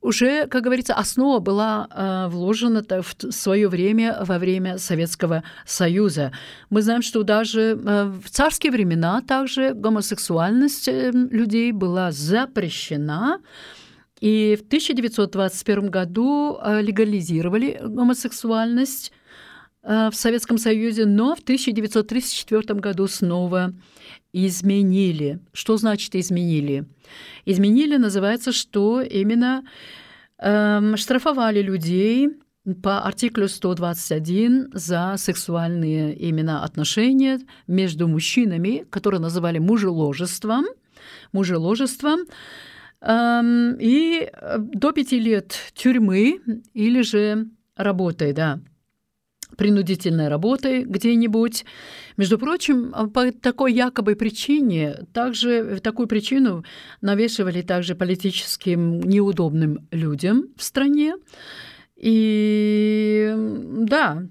уже, 0.00 0.46
как 0.46 0.62
говорится, 0.62 0.94
основа 0.94 1.40
была 1.40 1.88
э, 1.90 2.28
вложена 2.28 2.84
в 2.88 3.32
свое 3.32 3.68
время 3.68 4.18
во 4.20 4.38
время 4.38 4.78
Советского 4.78 5.42
Союза. 5.66 6.32
Мы 6.70 6.82
знаем, 6.82 7.02
что 7.02 7.24
даже 7.24 7.60
э, 7.60 8.04
в 8.22 8.30
царские 8.30 8.70
времена 8.70 9.20
также 9.22 9.74
гомосексуальность 9.74 10.86
э, 10.86 11.10
людей 11.10 11.72
была 11.72 12.12
запрещена. 12.12 13.40
И 14.20 14.56
в 14.56 14.66
1921 14.66 15.90
году 15.90 16.58
легализировали 16.80 17.80
гомосексуальность 17.84 19.12
в 19.82 20.10
Советском 20.12 20.58
Союзе, 20.58 21.06
но 21.06 21.36
в 21.36 21.38
1934 21.38 22.80
году 22.80 23.06
снова 23.06 23.72
изменили. 24.32 25.40
Что 25.52 25.76
значит 25.76 26.14
изменили? 26.14 26.84
Изменили 27.44 27.96
называется, 27.96 28.52
что 28.52 29.00
именно 29.00 29.64
эм, 30.38 30.96
штрафовали 30.96 31.62
людей 31.62 32.28
по 32.82 33.00
артиклю 33.00 33.48
121 33.48 34.70
за 34.74 35.14
сексуальные 35.16 36.14
именно 36.14 36.64
отношения 36.64 37.40
между 37.66 38.08
мужчинами, 38.08 38.84
которые 38.90 39.20
называли 39.20 39.58
мужеложеством, 39.58 40.66
мужеложеством, 41.32 42.20
эм, 43.00 43.76
и 43.80 44.28
э, 44.30 44.58
до 44.58 44.92
пяти 44.92 45.18
лет 45.18 45.56
тюрьмы 45.74 46.40
или 46.74 47.00
же 47.02 47.46
работой, 47.76 48.32
да 48.32 48.60
принудительной 49.58 50.28
работой 50.28 50.84
где-нибудь. 50.84 51.66
Между 52.16 52.38
прочим, 52.38 52.94
по 53.12 53.32
такой 53.32 53.74
якобы 53.74 54.14
причине, 54.14 55.04
также 55.12 55.80
такую 55.82 56.08
причину 56.08 56.64
навешивали 57.02 57.60
также 57.62 57.94
политическим 57.94 59.00
неудобным 59.00 59.86
людям 59.90 60.44
в 60.56 60.62
стране. 60.62 61.16
И 61.96 63.34
да, 63.36 64.22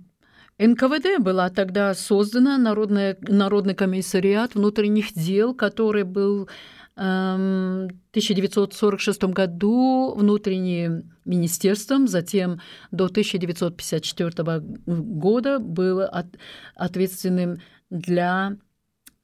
НКВД 0.57 1.19
была 1.19 1.49
тогда 1.49 1.93
создана, 1.93 2.57
Народный, 2.57 3.15
Народный 3.21 3.75
комиссариат 3.75 4.55
внутренних 4.55 5.13
дел, 5.13 5.53
который 5.53 6.03
был 6.03 6.49
1946 6.97 9.23
году 9.25 10.15
внутренним 10.15 11.13
министерством, 11.25 12.07
затем 12.07 12.59
до 12.91 13.05
1954 13.05 14.61
года 14.85 15.59
был 15.59 16.01
от, 16.01 16.27
ответственным 16.75 17.59
для 17.89 18.57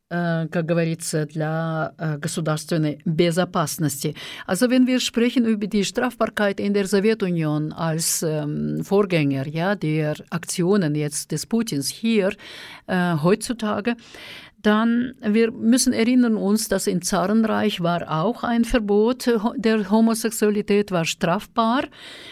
как 0.09 0.65
говорится, 0.67 1.25
для 1.25 1.93
gasudarственной 2.19 3.01
Безопасности. 3.03 4.15
Also 4.45 4.69
wenn 4.69 4.85
wir 4.85 4.99
sprechen 4.99 5.45
über 5.45 5.65
die 5.65 5.83
Strafbarkeit 5.83 6.59
in 6.59 6.75
der 6.75 6.85
Sowjetunion 6.85 7.73
als 7.73 8.21
ähm, 8.21 8.83
Vorgänger 8.83 9.47
ja, 9.47 9.73
der 9.73 10.13
Aktionen 10.29 10.93
jetzt 10.93 11.31
des 11.31 11.47
Putins 11.47 11.89
hier 11.89 12.31
äh, 12.85 13.15
heutzutage, 13.23 13.95
Dann, 14.63 15.15
wir 15.21 15.51
müssen 15.51 15.91
erinnern 15.91 16.37
uns, 16.37 16.69
dass 16.69 16.87
im 16.87 17.01
Zarenreich 17.01 17.81
war 17.81 18.09
auch 18.23 18.43
ein 18.43 18.63
Verbot 18.63 19.29
der 19.57 19.91
Homosexualität 19.91 20.89
war 20.89 21.03
strafbar 21.03 21.83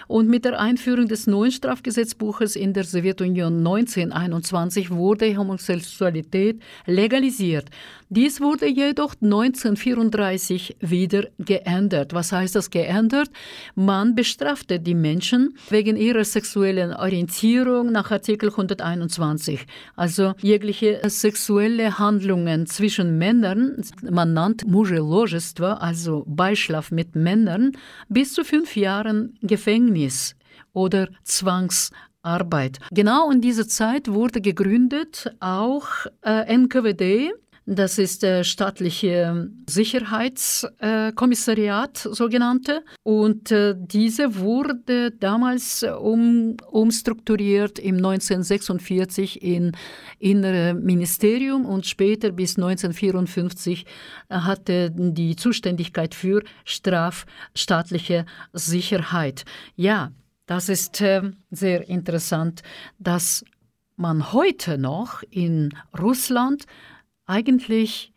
und 0.07 0.29
mit 0.29 0.45
der 0.45 0.57
Einführung 0.57 1.09
des 1.09 1.27
neuen 1.27 1.51
Strafgesetzbuches 1.51 2.55
in 2.55 2.71
der 2.71 2.85
Sowjetunion 2.85 3.57
1921 3.57 4.91
wurde 4.91 5.35
Homosexualität 5.35 6.61
legalisiert. 6.85 7.65
Dies 8.13 8.41
wurde 8.41 8.67
jedoch 8.67 9.15
1934 9.21 10.75
wieder 10.81 11.29
geändert. 11.39 12.13
Was 12.13 12.33
heißt 12.33 12.55
das 12.55 12.69
geändert? 12.69 13.29
Man 13.73 14.15
bestrafte 14.15 14.81
die 14.81 14.95
Menschen 14.95 15.55
wegen 15.69 15.95
ihrer 15.95 16.25
sexuellen 16.25 16.93
Orientierung 16.93 17.89
nach 17.93 18.11
Artikel 18.11 18.49
121. 18.49 19.65
Also 19.95 20.33
jegliche 20.41 20.99
sexuelle 21.05 21.99
Handlungen 21.99 22.65
zwischen 22.65 23.17
Männern, 23.17 23.81
man 24.01 24.33
nannt 24.33 24.67
Mujelogestvo, 24.67 25.67
also 25.67 26.25
Beischlaf 26.27 26.91
mit 26.91 27.15
Männern, 27.15 27.71
bis 28.09 28.33
zu 28.33 28.43
fünf 28.43 28.75
Jahren 28.75 29.37
Gefängnis 29.41 30.35
oder 30.73 31.07
Zwangs 31.23 31.91
Arbeit. 32.23 32.79
Genau 32.91 33.31
in 33.31 33.41
dieser 33.41 33.67
Zeit 33.67 34.07
wurde 34.07 34.41
gegründet 34.41 35.33
auch 35.39 35.87
äh, 36.21 36.53
NKWD, 36.55 37.31
das 37.65 37.97
ist 37.99 38.23
der 38.23 38.43
staatliche 38.43 39.51
Sicherheitskommissariat, 39.69 42.05
äh, 42.05 42.13
sogenannte. 42.13 42.83
Und 43.03 43.51
äh, 43.51 43.75
diese 43.77 44.37
wurde 44.37 45.11
damals 45.11 45.83
um, 45.83 46.57
umstrukturiert 46.71 47.77
im 47.77 47.97
1946 47.97 49.43
in 49.43 49.73
Innere 50.17 50.73
Ministerium 50.73 51.65
und 51.65 51.85
später 51.85 52.31
bis 52.31 52.57
1954 52.57 53.85
äh, 54.29 54.35
hatte 54.35 54.89
die 54.91 55.35
Zuständigkeit 55.35 56.15
für 56.15 56.41
strafstaatliche 56.65 58.25
Sicherheit. 58.53 59.45
Ja, 59.75 60.11
das 60.47 60.67
ist 60.67 60.99
äh, 60.99 61.21
sehr 61.51 61.87
interessant, 61.87 62.63
dass 62.97 63.45
man 63.95 64.33
heute 64.33 64.79
noch 64.79 65.21
in 65.29 65.75
Russland 65.97 66.65
eigentlich 67.25 68.11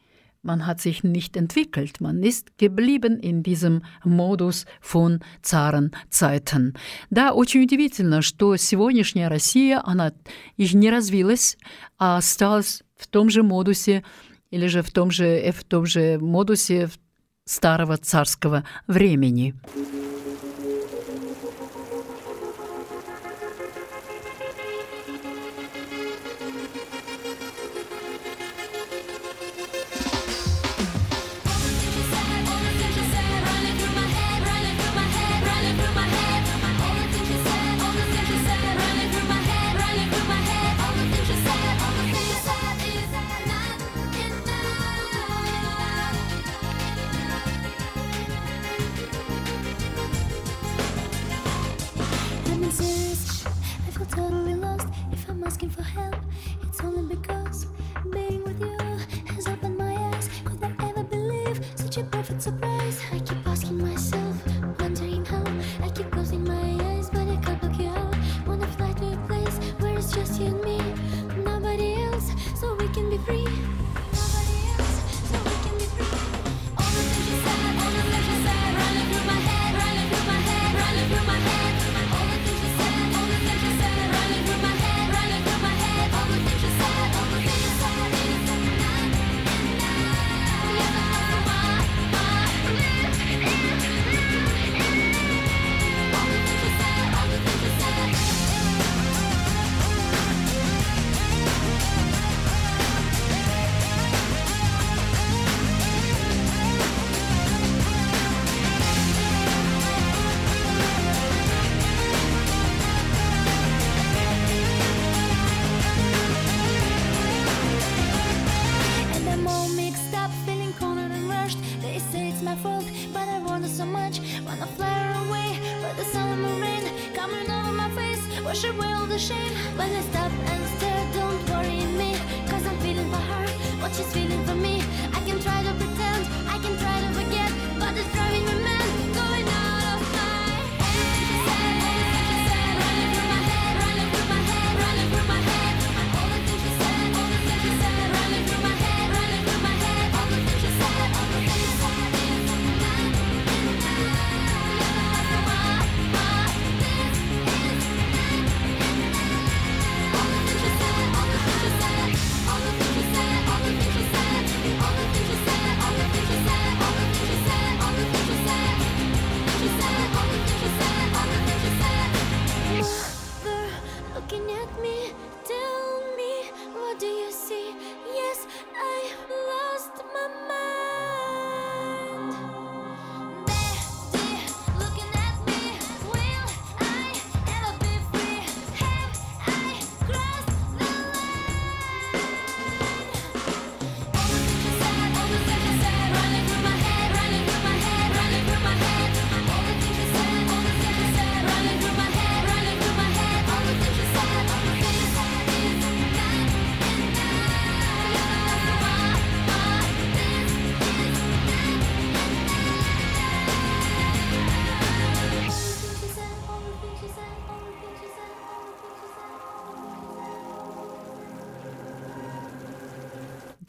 man 0.44 0.66
hat 0.66 0.80
sich 0.80 1.02
nicht 1.02 1.36
entwickelt, 1.36 2.00
man 2.00 2.22
ist 2.22 2.58
geblieben 2.58 3.18
in 3.18 3.42
diesem 3.42 3.82
Модус 4.04 4.66
фон 4.80 5.20
царенцайтен. 5.42 6.76
Да, 7.10 7.32
очень 7.32 7.62
удивительно, 7.62 8.22
что 8.22 8.56
сегодняшняя 8.56 9.28
Россия, 9.28 9.82
она 9.84 10.12
не 10.56 10.90
развилась, 10.90 11.56
а 11.98 12.18
осталась 12.18 12.82
в 12.96 13.06
том 13.06 13.30
же 13.30 13.42
модусе 13.42 14.04
или 14.50 14.66
же 14.66 14.82
в 14.82 14.90
том 14.92 15.10
же, 15.10 15.52
в 15.52 15.64
том 15.64 15.86
же 15.86 16.18
модусе 16.20 16.90
старого 17.44 17.96
царского 17.96 18.64
времени. 18.86 19.54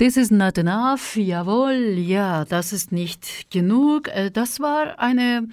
This 0.05 0.17
is 0.17 0.29
not 0.29 0.59
enough, 0.59 1.15
jawohl, 1.15 1.97
ja, 1.97 2.45
das 2.45 2.73
ist 2.73 2.91
nicht 2.91 3.49
genug. 3.49 4.07
Äh, 4.09 4.29
das 4.29 4.59
war 4.59 4.99
eine 4.99 5.47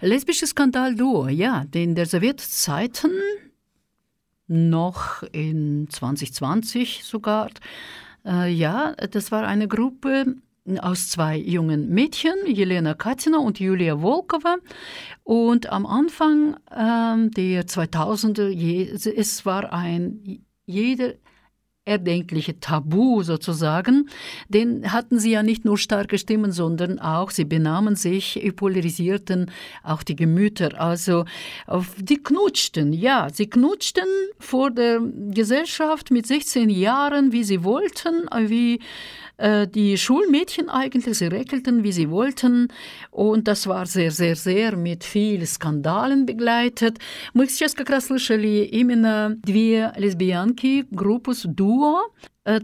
lesbische 0.00 0.44
Skandalduo, 0.44 1.28
ja, 1.28 1.66
in 1.72 1.94
der 1.94 2.06
Sowjetzeiten, 2.06 3.12
noch 4.48 5.22
in 5.30 5.86
2020 5.88 7.04
sogar. 7.04 7.50
Äh, 8.26 8.50
ja, 8.52 8.96
das 8.96 9.30
war 9.30 9.46
eine 9.46 9.68
Gruppe 9.68 10.34
aus 10.80 11.10
zwei 11.10 11.36
jungen 11.36 11.88
Mädchen, 11.90 12.34
Jelena 12.44 12.94
Katina 12.94 13.38
und 13.38 13.60
Julia 13.60 14.02
Volkova. 14.02 14.56
Und 15.22 15.70
am 15.70 15.86
Anfang 15.86 16.56
ähm, 16.76 17.30
der 17.30 17.68
2000er, 17.68 19.14
es 19.16 19.46
war 19.46 19.72
ein 19.72 20.44
jeder 20.66 21.14
erdenkliche 21.84 22.60
Tabu 22.60 23.22
sozusagen, 23.24 24.08
den 24.48 24.92
hatten 24.92 25.18
sie 25.18 25.32
ja 25.32 25.42
nicht 25.42 25.64
nur 25.64 25.76
starke 25.76 26.16
Stimmen, 26.16 26.52
sondern 26.52 27.00
auch, 27.00 27.30
sie 27.30 27.44
benahmen 27.44 27.96
sich, 27.96 28.40
polarisierten 28.54 29.50
auch 29.82 30.04
die 30.04 30.14
Gemüter. 30.14 30.80
Also 30.80 31.24
die 31.98 32.22
knutschten, 32.22 32.92
ja, 32.92 33.28
sie 33.32 33.48
knutschten 33.48 34.06
vor 34.38 34.70
der 34.70 35.00
Gesellschaft 35.30 36.12
mit 36.12 36.26
16 36.26 36.70
Jahren, 36.70 37.32
wie 37.32 37.42
sie 37.42 37.64
wollten, 37.64 38.28
wie 38.48 38.78
die 39.41 39.97
Schulmädchen 39.97 40.69
eigentlich, 40.69 41.17
sie 41.17 41.27
reckelten, 41.27 41.83
wie 41.83 41.91
sie 41.91 42.09
wollten. 42.09 42.69
Und 43.11 43.47
das 43.47 43.67
war 43.67 43.85
sehr, 43.85 44.11
sehr, 44.11 44.35
sehr 44.35 44.75
mit 44.75 45.03
vielen 45.03 45.45
Скандален 45.45 46.25
begleitet. 46.25 46.97
Мы 47.33 47.47
сейчас 47.47 47.73
как 47.73 47.89
раз 47.89 48.05
слышали 48.07 48.63
именно 48.63 49.35
две 49.43 49.91
лесбиянки, 49.97 50.85
группу 50.91 51.33
дуо, 51.45 52.11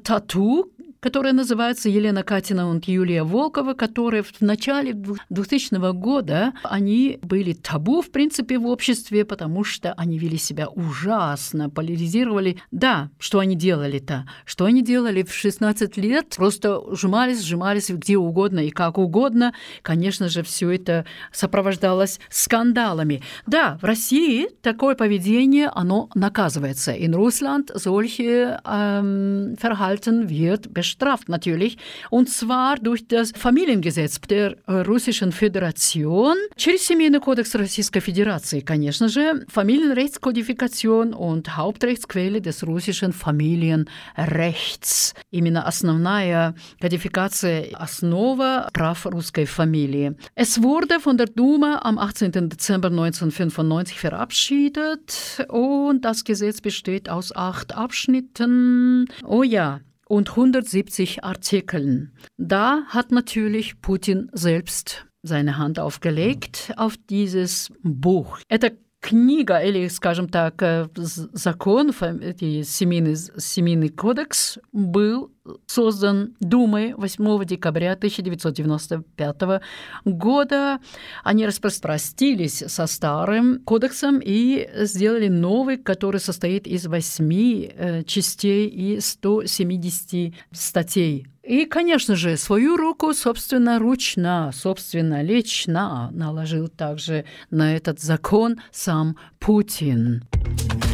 Тату, 0.04 0.72
которая 1.01 1.33
называется 1.33 1.89
Елена 1.89 2.23
Катина 2.23 2.81
и 2.87 2.93
Юлия 2.93 3.23
Волкова, 3.23 3.75
которые 3.75 4.23
в 4.23 4.41
начале 4.41 4.95
2000 5.31 5.93
года, 5.93 6.53
они 6.63 7.19
были 7.23 7.53
табу, 7.53 8.03
в 8.03 8.11
принципе, 8.11 8.59
в 8.59 8.67
обществе, 8.67 9.25
потому 9.25 9.65
что 9.65 9.93
они 9.95 10.19
вели 10.19 10.39
себя 10.39 10.69
ужасно, 10.69 11.71
поляризировали. 11.71 12.59
Да, 12.71 13.11
что 13.19 13.39
они 13.39 13.55
делали-то? 13.55 14.27
Что 14.45 14.65
они 14.65 14.83
делали 14.83 15.23
в 15.23 15.33
16 15.33 15.97
лет? 15.99 16.35
Просто 16.37 16.83
сжимались, 16.95 17.43
сжимались 17.43 17.91
где 17.91 18.17
угодно 18.17 18.61
и 18.61 18.71
как 18.71 18.99
угодно. 18.99 19.55
Конечно 19.83 20.29
же, 20.29 20.43
все 20.43 20.71
это 20.71 21.05
сопровождалось 21.33 22.21
скандалами. 22.31 23.23
Да, 23.47 23.79
в 23.81 23.85
России 23.85 24.49
такое 24.63 24.95
поведение, 24.95 25.69
оно 25.69 26.11
наказывается. 26.15 26.93
In 26.93 27.15
Russland 27.15 27.71
solche 27.77 28.61
ähm, 28.65 29.57
Verhalten 29.57 30.29
wird 30.29 30.73
bestraft 30.88 31.30
natürlich, 31.30 31.78
und 32.10 32.30
zwar 32.30 32.78
durch 32.78 33.08
das 33.08 33.32
Familiengesetz 33.36 34.20
der 34.22 34.56
Russischen 34.68 35.32
Föderation, 35.32 36.36
через 36.56 36.88
Семейный 36.88 37.20
кодекс 37.20 37.56
Российской 37.56 38.02
Федерации, 38.02 38.62
конечно 38.62 39.10
же, 39.10 39.46
Familienrechtskodifikation 39.50 41.14
und 41.14 41.58
Hauptrechtsquelle 41.58 42.42
des 42.42 42.64
russischen 42.64 43.14
Familienrechts. 43.14 45.14
Именно 45.32 45.66
основная 45.66 46.56
кодификация, 46.80 47.70
основа 47.74 48.70
прав 48.74 49.06
русской 49.06 49.46
Familie. 49.46 50.16
Es 50.36 50.62
wurde 50.62 51.00
von 51.00 51.18
der 51.18 51.28
Duma 51.28 51.80
am 51.84 51.98
18. 51.98 52.50
Dezember 52.50 52.90
1995 52.90 54.00
verabschiedet 54.00 55.46
und 55.50 56.06
das 56.06 56.24
Gesetz 56.24 56.62
besteht 56.62 57.10
aus 57.10 57.36
acht 57.36 57.76
Abschnitten. 57.76 59.06
Oh 59.26 59.44
ja, 59.44 59.82
und 60.08 60.30
170 60.32 61.24
Artikeln. 61.24 62.12
Da 62.38 62.84
hat 62.88 63.12
natürlich 63.12 63.82
Putin 63.82 64.30
selbst 64.34 65.06
seine 65.24 65.58
Hand 65.58 65.80
aufgelegt 65.80 66.74
auf 66.78 66.98
dieses 67.10 67.72
Buch. 67.82 68.40
Это 68.50 68.72
книга, 69.02 69.60
или, 69.60 69.88
скажем 69.90 70.30
так, 70.32 70.90
закон, 70.96 71.92
семейный, 71.94 73.16
семейный 73.16 73.90
кодекс 73.90 74.60
был 74.72 75.32
создан 75.67 76.35
Думой 76.41 76.95
8 76.95 77.45
декабря 77.45 77.93
1995 77.93 79.63
года. 80.05 80.81
Они 81.25 81.47
распростились 81.47 82.65
со 82.67 82.87
старым 82.87 83.61
кодексом 83.61 84.21
и 84.23 84.69
сделали 84.75 85.29
новый, 85.29 85.77
который 85.77 86.21
состоит 86.21 86.67
из 86.67 86.87
8 86.87 88.05
частей 88.05 88.69
и 88.69 89.01
170 89.01 90.35
статей. 90.53 91.27
И, 91.43 91.65
конечно 91.65 92.15
же, 92.15 92.37
свою 92.37 92.77
руку 92.77 93.15
собственноручно, 93.15 94.51
собственно, 94.53 95.23
лично 95.23 96.11
наложил 96.13 96.69
также 96.69 97.25
на 97.51 97.75
этот 97.75 98.01
закон 98.01 98.61
сам 98.71 99.17
Путин. 99.39 100.25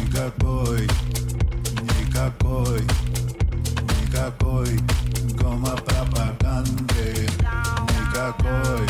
Никакой, 0.07 0.87
никакой 2.07 2.79
никакой 4.25 4.79
гомопропаганды 5.35 7.27
Никакой, 7.93 8.87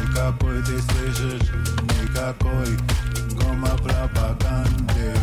никакой, 0.00 0.62
ты 0.62 0.80
слышишь, 0.82 1.48
никакой 2.00 2.76
гомопропаганды 3.34 5.14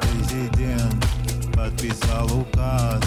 Президент 0.00 1.04
подписал 1.52 2.26
указ 2.38 3.02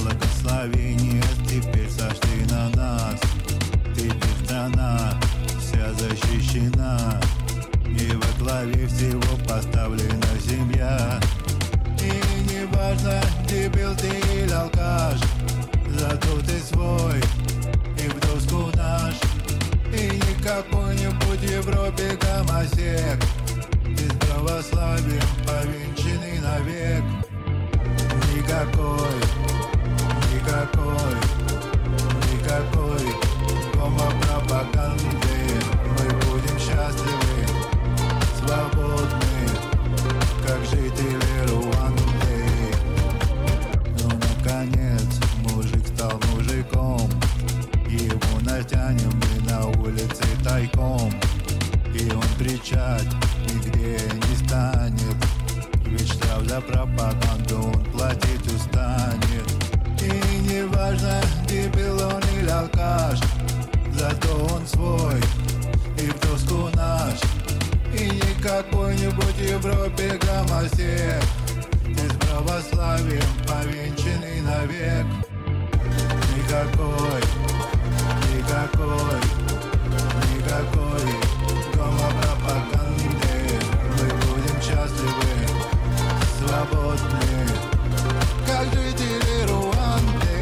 Благословение 0.00 1.22
теперь 1.46 1.90
сошли 1.90 2.44
на 2.50 2.68
нас. 2.70 3.20
Теперь 3.94 4.44
страна 4.44 5.14
вся 5.60 5.92
защищена 5.92 7.20
И 7.86 8.12
во 8.12 8.44
главе 8.44 8.88
всего 8.88 9.36
поставлена 9.46 9.77
алкаш 14.58 15.20
Зато 15.88 16.40
ты 16.46 16.58
свой 16.60 17.20
и 17.98 18.08
в 18.08 18.20
доску 18.20 18.70
наш 18.76 19.14
И 19.92 20.10
не 20.10 20.34
какой-нибудь 20.42 21.42
Европе 21.42 22.18
гомосек 22.20 23.18
Ты 23.96 24.04
с 24.08 24.16
православием 24.26 25.28
повенчанный 25.46 26.38
навек. 26.40 27.04
Никакой, 28.34 29.18
никакой, 30.32 31.16
никакой 32.32 33.04
гомопропаганды 33.74 35.38
Мы 35.84 36.06
будем 36.24 36.58
счастливы, 36.58 37.27
Его 48.68 48.82
натянем 48.82 49.12
мы 49.14 49.50
на 49.50 49.66
улице 49.80 50.24
тайком. 50.44 51.12
И 51.94 52.10
он 52.12 52.24
кричать 52.38 53.08
нигде 53.46 53.98
не 54.28 54.46
станет. 54.46 55.16
Ведь 55.86 56.12
штраф 56.12 56.42
за 56.44 56.60
пропаганду 56.60 57.72
он 57.74 57.84
платить 57.92 58.46
устанет. 58.46 59.46
И 60.00 60.38
не 60.48 60.64
важно, 60.66 61.20
дебил 61.48 61.96
он 61.96 62.22
или 62.38 62.48
алкаш 62.48 63.18
Зато 63.92 64.46
он 64.54 64.66
свой 64.66 65.20
и 65.98 66.06
в 66.06 66.20
доску 66.20 66.68
наш. 66.74 67.20
И 67.92 68.10
не 68.10 68.42
какой-нибудь 68.42 69.38
Европе 69.40 70.18
гомосек 70.20 71.22
Ты 71.84 72.08
с 72.08 72.26
православием 72.26 73.24
повенчанный 73.46 74.40
навек. 74.42 75.06
Никакой, 76.36 77.47
никакой, 78.48 79.20
никакой 80.32 81.04
гомопропаганды 81.74 83.36
Мы 83.98 84.06
будем 84.24 84.58
счастливы, 84.62 85.34
свободны 86.38 87.28
Как 88.46 88.66
жители 88.72 89.36
Руанды 89.48 90.38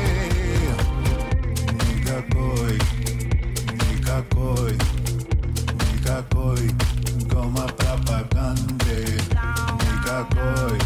Никакой, 1.89 2.75
никакой, 3.91 4.75
никакой 5.93 6.63
гомопропаганды 7.29 8.99
Никакой 9.83 10.79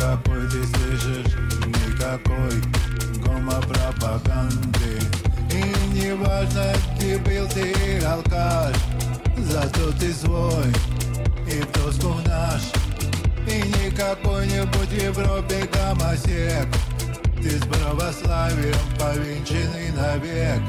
никакой, 0.00 0.42
ты 0.48 0.60
слышишь, 0.64 1.34
никакой 1.66 2.54
гомопропаганды 3.22 4.79
И 4.79 4.79
не 6.10 6.16
важно, 6.16 6.64
ты 6.98 7.18
был 7.18 7.46
ты 7.48 8.04
алкаш. 8.04 8.76
Зато 9.38 9.92
ты 9.98 10.12
свой 10.12 10.66
и 11.46 11.60
в 11.60 11.72
доску 11.72 12.14
наш. 12.26 12.62
И 13.46 13.62
не 13.62 13.90
какой-нибудь 13.90 14.90
Европе 14.92 15.68
гомосек. 15.72 16.66
Ты 17.42 17.50
с 17.58 17.64
православием 17.66 18.76
повенчанный 18.98 19.92
навек. 19.92 20.60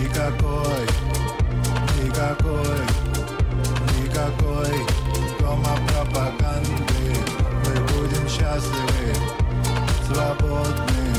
Никакой, 0.00 0.86
никакой, 2.02 2.80
никакой 3.98 4.74
Кома 5.38 5.76
пропаганды. 5.86 7.14
Мы 7.64 7.74
будем 7.88 8.28
счастливы, 8.28 9.14
свободны 10.06 11.14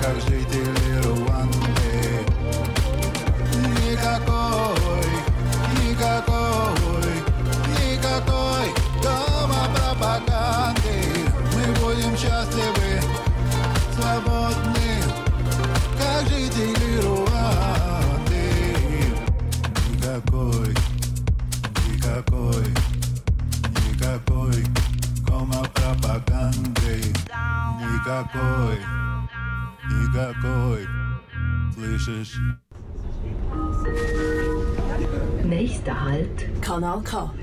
Как 0.00 0.16
жители 0.28 0.81
Никакой, 28.21 28.77
никакой 29.89 30.87
Слышишь? 31.73 32.39
Nächster 35.43 35.99
Halt, 36.05 36.61
Kanal 36.61 37.01
K. 37.01 37.33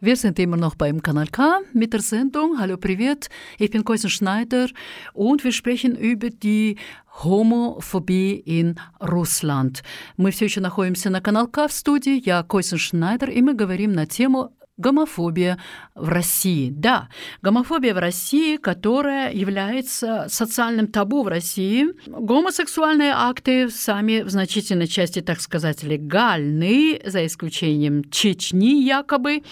Wir 0.00 0.14
sind 0.14 0.38
immer 0.38 0.56
noch 0.56 0.76
beim 0.76 1.02
Kanal 1.02 1.26
K 1.26 1.62
mit 1.72 1.92
der 1.92 2.00
Sendung 2.00 2.60
Hallo 2.60 2.76
Privet. 2.76 3.28
Ich 3.58 3.72
bin 3.72 3.82
Koisen 3.82 4.08
Schneider 4.08 4.68
und 5.14 5.42
wir 5.42 5.50
sprechen 5.50 5.96
über 5.96 6.30
die 6.30 6.76
Homophobie 7.24 8.34
in 8.46 8.76
Русланд. 9.00 9.82
Мы 10.16 10.30
все 10.30 10.44
еще 10.44 10.60
находимся 10.60 11.10
на 11.10 11.20
канал 11.20 11.48
К 11.48 11.66
в 11.66 11.72
студии. 11.72 12.22
Я 12.24 12.44
Койсен 12.44 12.78
Шнайдер, 12.78 13.30
и 13.30 13.42
мы 13.42 13.54
говорим 13.54 13.94
на 13.94 14.06
тему 14.06 14.52
гомофобия 14.81 15.57
в 15.95 16.09
России. 16.09 16.69
Да, 16.71 17.07
гомофобия 17.41 17.93
в 17.93 17.99
России, 17.99 18.57
которая 18.57 19.31
является 19.31 20.25
социальным 20.27 20.87
табу 20.87 21.23
в 21.23 21.27
России. 21.27 21.87
Гомосексуальные 22.07 23.13
акты 23.15 23.69
сами 23.69 24.21
в 24.21 24.29
значительной 24.29 24.87
части, 24.87 25.21
так 25.21 25.39
сказать, 25.39 25.83
легальны, 25.83 27.01
за 27.05 27.25
исключением 27.25 28.03
Чечни 28.09 28.83
якобы, 28.83 29.43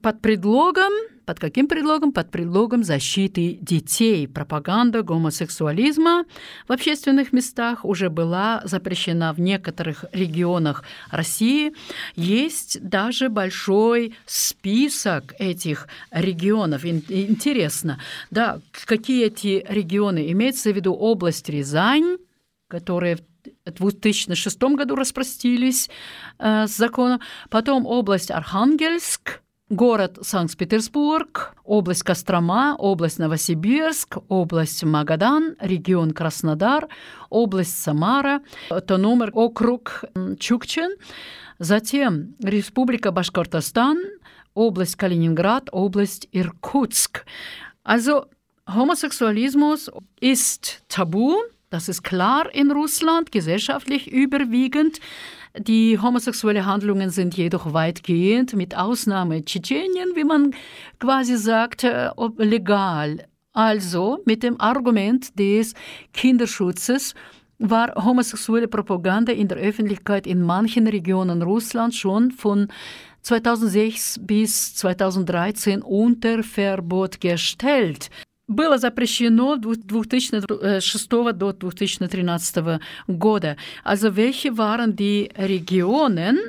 под 0.00 0.20
предлогом 0.20 0.92
под 1.24 1.38
каким 1.38 1.68
предлогом? 1.68 2.12
Под 2.12 2.30
предлогом 2.30 2.84
защиты 2.84 3.58
детей. 3.60 4.26
Пропаганда 4.28 5.02
гомосексуализма 5.02 6.24
в 6.68 6.72
общественных 6.72 7.32
местах 7.32 7.84
уже 7.84 8.10
была 8.10 8.62
запрещена 8.64 9.32
в 9.32 9.40
некоторых 9.40 10.04
регионах 10.12 10.84
России. 11.10 11.72
Есть 12.16 12.82
даже 12.82 13.28
большой 13.28 14.14
список 14.26 15.34
этих 15.38 15.88
регионов. 16.10 16.84
Интересно, 16.84 18.00
да, 18.30 18.60
какие 18.84 19.26
эти 19.26 19.64
регионы? 19.68 20.30
Имеется 20.32 20.72
в 20.72 20.76
виду 20.76 20.94
область 20.94 21.48
Рязань, 21.48 22.18
которая 22.68 23.18
в 23.66 23.72
2006 23.72 24.62
году 24.62 24.94
распростились 24.94 25.90
э, 26.38 26.66
с 26.66 26.76
законом. 26.76 27.20
Потом 27.50 27.86
область 27.86 28.30
Архангельск, 28.30 29.41
город 29.71 30.17
Санкт-Петербург, 30.21 31.55
область 31.63 32.03
Кострома, 32.03 32.75
область 32.77 33.19
Новосибирск, 33.19 34.17
область 34.29 34.83
Магадан, 34.83 35.55
регион 35.59 36.11
Краснодар, 36.11 36.87
область 37.29 37.77
Самара, 37.77 38.41
автономный 38.69 39.29
округ 39.31 40.05
Чукчен, 40.39 40.95
затем 41.59 42.35
Республика 42.41 43.11
Башкортостан, 43.11 43.99
область 44.53 44.95
Калининград, 44.95 45.69
область 45.71 46.27
Иркутск. 46.31 47.25
Also 47.83 48.25
Homosexualismus 48.67 49.89
ist 50.19 50.83
tabu, 50.89 51.37
das 51.69 51.89
ist 51.89 52.03
klar 52.03 52.49
in 52.53 52.71
Russland, 52.71 53.31
gesellschaftlich 53.31 54.11
überwiegend. 54.11 54.99
Die 55.58 55.98
homosexuelle 56.00 56.64
Handlungen 56.64 57.10
sind 57.10 57.36
jedoch 57.36 57.74
weitgehend, 57.74 58.54
mit 58.54 58.76
Ausnahme 58.76 59.44
Tschetschenien, 59.44 60.14
wie 60.14 60.24
man 60.24 60.54
quasi 60.98 61.36
sagt, 61.36 61.86
legal. 62.38 63.26
Also 63.52 64.20
mit 64.24 64.42
dem 64.42 64.58
Argument 64.60 65.38
des 65.38 65.74
Kinderschutzes 66.14 67.14
war 67.58 67.94
homosexuelle 68.02 68.66
Propaganda 68.66 69.32
in 69.32 69.48
der 69.48 69.58
Öffentlichkeit 69.58 70.26
in 70.26 70.40
manchen 70.42 70.86
Regionen 70.86 71.42
Russlands 71.42 71.96
schon 71.96 72.30
von 72.30 72.68
2006 73.20 74.20
bis 74.22 74.74
2013 74.74 75.82
unter 75.82 76.42
Verbot 76.42 77.20
gestellt 77.20 78.08
было 78.47 78.77
запрещено 78.77 79.57
2006 79.57 81.07
до 81.33 81.51
2013 81.51 82.79
года. 83.07 83.57
Also 83.83 84.15
welche 84.15 84.57
waren 84.57 84.95
die 84.95 85.29
Regionen, 85.37 86.39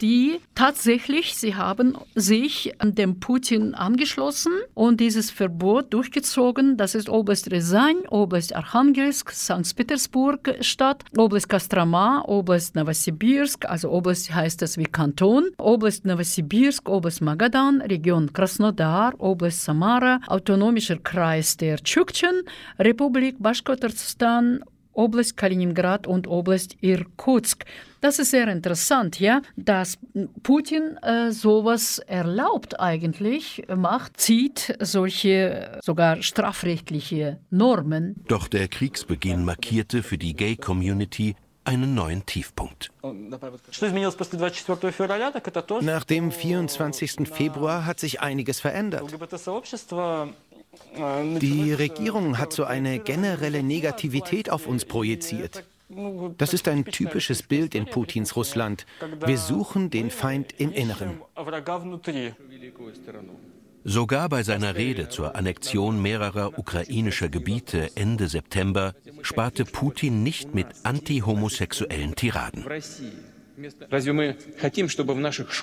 die 0.00 0.38
tatsächlich, 0.54 1.34
sie 1.34 1.56
haben 1.56 1.96
sich 2.14 2.72
dem 2.80 3.18
Putin 3.18 3.74
angeschlossen 3.74 4.52
und 4.74 5.00
dieses 5.00 5.32
Verbot 5.32 5.92
durchgezogen. 5.92 6.76
Das 6.76 6.94
ist 6.94 7.08
Oblast 7.08 7.50
Rязань, 7.50 8.06
Oblast 8.10 8.54
Archangelsk, 8.54 9.32
St. 9.32 9.74
Petersburg 9.74 10.54
Stadt, 10.60 11.02
Oblast 11.16 11.48
Kostroma, 11.48 12.22
Oblast 12.28 12.76
Novosibirsk, 12.76 13.64
also 13.64 13.90
Oblast 13.90 14.32
heißt 14.32 14.62
das 14.62 14.78
wie 14.78 14.84
Kanton, 14.84 15.48
Oblast 15.58 16.04
Novosibirsk, 16.04 16.88
Oblast 16.88 17.22
Magadan, 17.22 17.80
Region 17.80 18.32
Krasnodar, 18.32 19.14
Oblast 19.18 19.64
Samara, 19.64 20.20
autonomischer 20.28 20.98
Kreis 20.98 21.33
der 21.57 21.77
Tschukchen, 21.77 22.43
Republik 22.79 23.35
Baschkortostan, 23.39 24.63
Oblast 24.93 25.37
Kaliningrad 25.37 26.07
und 26.07 26.27
Oblast 26.27 26.77
Irkutsk. 26.81 27.65
Das 28.01 28.19
ist 28.19 28.31
sehr 28.31 28.47
interessant, 28.47 29.19
ja, 29.19 29.41
dass 29.55 29.97
Putin 30.43 30.97
äh, 30.97 31.31
sowas 31.31 31.99
erlaubt 31.99 32.79
eigentlich, 32.79 33.63
macht, 33.75 34.19
zieht 34.19 34.77
solche 34.79 35.79
sogar 35.83 36.21
strafrechtliche 36.21 37.39
Normen. 37.49 38.15
Doch 38.27 38.47
der 38.47 38.67
Kriegsbeginn 38.67 39.43
markierte 39.43 40.03
für 40.03 40.17
die 40.17 40.35
Gay-Community 40.35 41.35
einen 41.65 41.95
neuen 41.95 42.25
Tiefpunkt. 42.25 42.91
Nach 45.81 46.03
dem 46.03 46.31
24. 46.31 47.27
Februar 47.27 47.85
hat 47.85 47.99
sich 47.99 48.21
einiges 48.21 48.59
verändert. 48.59 49.03
Die 51.39 51.73
Regierung 51.73 52.37
hat 52.37 52.53
so 52.53 52.63
eine 52.63 52.99
generelle 52.99 53.63
Negativität 53.63 54.49
auf 54.49 54.67
uns 54.67 54.85
projiziert. 54.85 55.63
Das 56.37 56.53
ist 56.53 56.67
ein 56.67 56.85
typisches 56.85 57.43
Bild 57.43 57.75
in 57.75 57.85
Putins 57.85 58.35
Russland. 58.35 58.85
Wir 59.25 59.37
suchen 59.37 59.89
den 59.89 60.09
Feind 60.09 60.53
im 60.57 60.71
Inneren. 60.71 61.21
Sogar 63.87 64.29
bei 64.29 64.41
seiner 64.41 64.75
Rede 64.75 65.09
zur 65.09 65.35
Annexion 65.35 66.01
mehrerer 66.01 66.57
ukrainischer 66.57 67.29
Gebiete 67.29 67.91
Ende 67.95 68.27
September 68.27 68.95
sparte 69.21 69.63
Putin 69.63 70.23
nicht 70.23 70.55
mit 70.55 70.65
antihomosexuellen 70.81 72.15
Tiraden. 72.15 72.65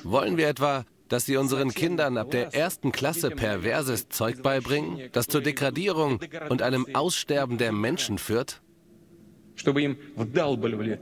Wollen 0.05 0.37
wir 0.37 0.49
etwa, 0.49 0.85
dass 1.13 1.27
sie 1.27 1.37
unseren 1.37 1.75
Kindern 1.75 2.17
ab 2.17 2.31
der 2.31 2.55
ersten 2.55 2.91
Klasse 2.91 3.29
perverses 3.31 4.09
Zeug 4.09 4.43
beibringen, 4.43 5.11
das 5.13 5.27
zur 5.27 5.43
Degradierung 5.43 6.21
und 6.49 6.63
einem 6.63 6.87
Aussterben 6.95 7.59
der 7.59 7.71
Menschen 7.71 8.17
führt? 8.17 8.63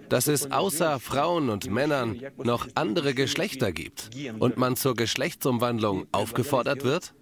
Dass 0.10 0.28
es 0.28 0.52
außer 0.52 1.00
Frauen 1.00 1.50
und 1.50 1.70
Männern 1.70 2.20
noch 2.44 2.68
andere 2.74 3.14
Geschlechter 3.14 3.72
gibt 3.72 4.10
und 4.40 4.58
man 4.58 4.76
zur 4.76 4.96
Geschlechtsumwandlung 4.96 6.08
aufgefordert 6.12 6.84
wird? 6.84 7.14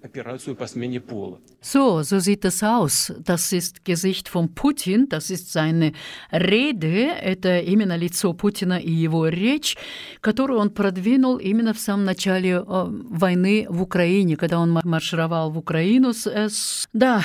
So, 1.62 2.04
so 2.04 2.20
sieht 2.20 2.44
das 2.44 2.62
aus. 2.62 3.14
Das 3.24 3.52
ist 3.52 3.84
Gesicht 3.86 4.30
von 4.30 4.54
Putin, 4.54 5.08
das 5.10 5.30
ist 5.30 5.52
seine 5.52 5.94
Rede, 6.32 7.08
это 7.22 7.60
именно 7.60 7.96
лицо 7.98 8.34
Путина 8.34 8.78
и 8.80 8.92
его 8.92 9.28
речь, 9.28 9.76
которую 10.22 10.60
он 10.60 10.70
продвинул 10.70 11.38
именно 11.38 11.74
в 11.74 11.80
самом 11.80 12.06
начале 12.06 12.62
войны 12.62 13.66
в 13.70 13.82
Украине, 13.82 14.38
когда 14.38 14.60
он 14.60 14.72
маршировал 14.84 15.52
в 15.52 15.58
Украину 15.58 16.14
с, 16.14 16.28
с 16.28 16.88
да, 16.94 17.24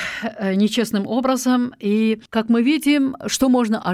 нечестным 0.55 1.05
образом. 1.05 1.73
И, 1.79 2.21
как 2.29 2.49
мы 2.49 2.63
видим, 2.63 3.15
что 3.27 3.49
можно 3.49 3.81
ожидать 3.81 3.92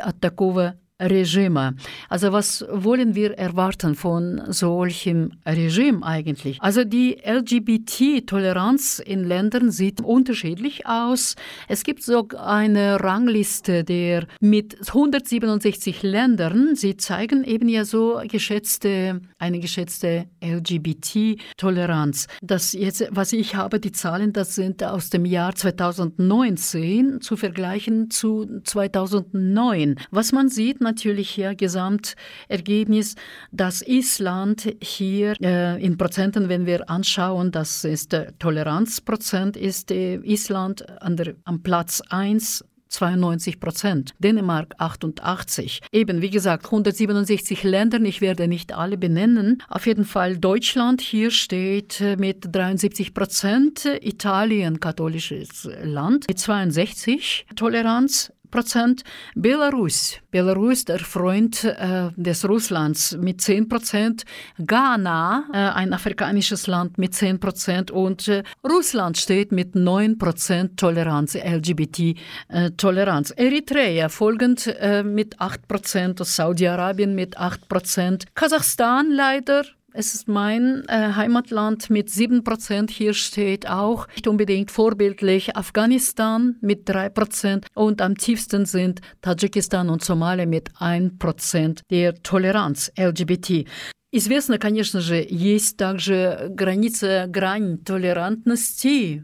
от 0.00 0.20
такого 0.20 0.74
Regime. 1.00 1.76
Also 2.08 2.32
was 2.32 2.64
wollen 2.70 3.14
wir 3.14 3.36
erwarten 3.38 3.94
von 3.94 4.40
solchem 4.48 5.32
Regime 5.46 6.02
eigentlich? 6.02 6.58
Also 6.62 6.84
die 6.84 7.18
LGBT-Toleranz 7.22 9.00
in 9.00 9.24
Ländern 9.24 9.70
sieht 9.70 10.00
unterschiedlich 10.00 10.86
aus. 10.86 11.34
Es 11.68 11.84
gibt 11.84 12.02
so 12.02 12.26
eine 12.38 12.98
Rangliste 13.00 13.84
der 13.84 14.26
mit 14.40 14.76
167 14.88 16.02
Ländern. 16.02 16.74
Sie 16.76 16.96
zeigen 16.96 17.44
eben 17.44 17.68
ja 17.68 17.84
so 17.84 18.22
geschätzte, 18.26 19.20
eine 19.38 19.60
geschätzte 19.60 20.26
LGBT-Toleranz. 20.42 22.26
Das 22.40 22.72
jetzt, 22.72 23.06
was 23.10 23.34
ich 23.34 23.54
habe, 23.54 23.80
die 23.80 23.92
Zahlen, 23.92 24.32
das 24.32 24.54
sind 24.54 24.82
aus 24.82 25.10
dem 25.10 25.26
Jahr 25.26 25.54
2019 25.54 27.20
zu 27.20 27.36
vergleichen 27.36 28.10
zu 28.10 28.46
2009. 28.64 29.96
Was 30.10 30.32
man 30.32 30.48
sieht, 30.48 30.80
natürlich 30.86 31.30
hier 31.30 31.54
Gesamtergebnis, 31.54 33.16
dass 33.52 33.82
Island 33.86 34.74
hier 34.80 35.34
äh, 35.42 35.84
in 35.84 35.98
Prozenten, 35.98 36.48
wenn 36.48 36.64
wir 36.64 36.88
anschauen, 36.88 37.50
das 37.50 37.84
ist 37.84 38.12
der 38.12 38.38
Toleranzprozent, 38.38 39.56
ist 39.56 39.90
äh, 39.90 40.16
Island 40.16 40.88
an 41.02 41.16
der, 41.16 41.34
am 41.44 41.62
Platz 41.62 42.00
1 42.08 42.64
92 42.88 43.60
Prozent, 43.60 44.14
Dänemark 44.18 44.74
88. 44.78 45.80
Eben, 45.92 46.22
wie 46.22 46.30
gesagt, 46.30 46.66
167 46.66 47.62
Länder, 47.62 48.00
ich 48.00 48.20
werde 48.20 48.48
nicht 48.48 48.72
alle 48.72 48.96
benennen. 48.96 49.62
Auf 49.68 49.86
jeden 49.86 50.04
Fall 50.04 50.38
Deutschland 50.38 51.00
hier 51.00 51.30
steht 51.30 52.00
äh, 52.00 52.16
mit 52.16 52.54
73 52.54 53.12
Prozent, 53.12 53.84
Italien, 54.00 54.80
katholisches 54.80 55.68
Land, 55.82 56.26
mit 56.28 56.38
62 56.38 57.46
Toleranz, 57.56 58.32
Prozent. 58.50 59.02
Belarus, 59.34 60.16
Belarus, 60.30 60.84
der 60.84 60.98
Freund 60.98 61.64
äh, 61.64 62.10
des 62.16 62.48
Russlands 62.48 63.16
mit 63.16 63.40
10 63.40 63.68
Prozent. 63.68 64.24
Ghana, 64.58 65.44
äh, 65.52 65.56
ein 65.56 65.92
afrikanisches 65.92 66.66
Land 66.66 66.98
mit 66.98 67.14
10 67.14 67.40
Prozent. 67.40 67.90
Und 67.90 68.28
äh, 68.28 68.42
Russland 68.64 69.18
steht 69.18 69.52
mit 69.52 69.74
9 69.74 70.18
Prozent 70.18 70.78
Toleranz, 70.78 71.34
LGBT-Toleranz. 71.34 73.30
Äh, 73.32 73.46
Eritrea 73.46 74.08
folgend 74.08 74.66
äh, 74.80 75.02
mit 75.02 75.40
8 75.40 75.68
Prozent, 75.68 76.24
Saudi-Arabien 76.24 77.14
mit 77.14 77.36
8 77.38 77.68
Prozent. 77.68 78.24
Kasachstan 78.34 79.10
leider 79.10 79.64
es 79.95 80.15
ist 80.15 80.27
mein 80.27 80.83
äh, 80.87 81.13
Heimatland 81.15 81.89
mit 81.89 82.07
7%. 82.07 82.89
Hier 82.89 83.13
steht 83.13 83.69
auch 83.69 84.07
nicht 84.09 84.27
unbedingt 84.27 84.71
vorbildlich 84.71 85.57
Afghanistan 85.57 86.55
mit 86.61 86.89
3% 86.89 87.65
und 87.73 88.01
am 88.01 88.17
tiefsten 88.17 88.65
sind 88.65 89.01
Tadschikistan 89.21 89.89
und 89.89 90.01
Somalia 90.03 90.45
mit 90.45 90.71
1% 90.75 91.81
der 91.89 92.15
Toleranz 92.23 92.91
LGBT. 92.97 93.65
Известно, 94.13 94.57
конечно 94.57 95.01
же, 95.01 95.25
есть 95.29 95.77
также 95.77 96.49
граница, 96.53 97.27
грань 97.27 97.79
толерантности 97.79 99.23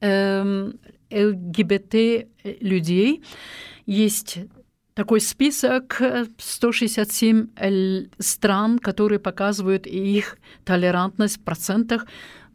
эм, 0.00 0.78
ЛГБТ-людей. 1.10 2.26
Есть 3.86 4.40
такой 4.93 5.21
список 5.21 6.01
167 6.37 7.47
э, 7.55 8.05
стран, 8.19 8.79
которые 8.79 9.19
показывают 9.19 9.87
их 9.87 10.37
толерантность 10.65 11.37
в 11.37 11.41
процентах. 11.41 12.05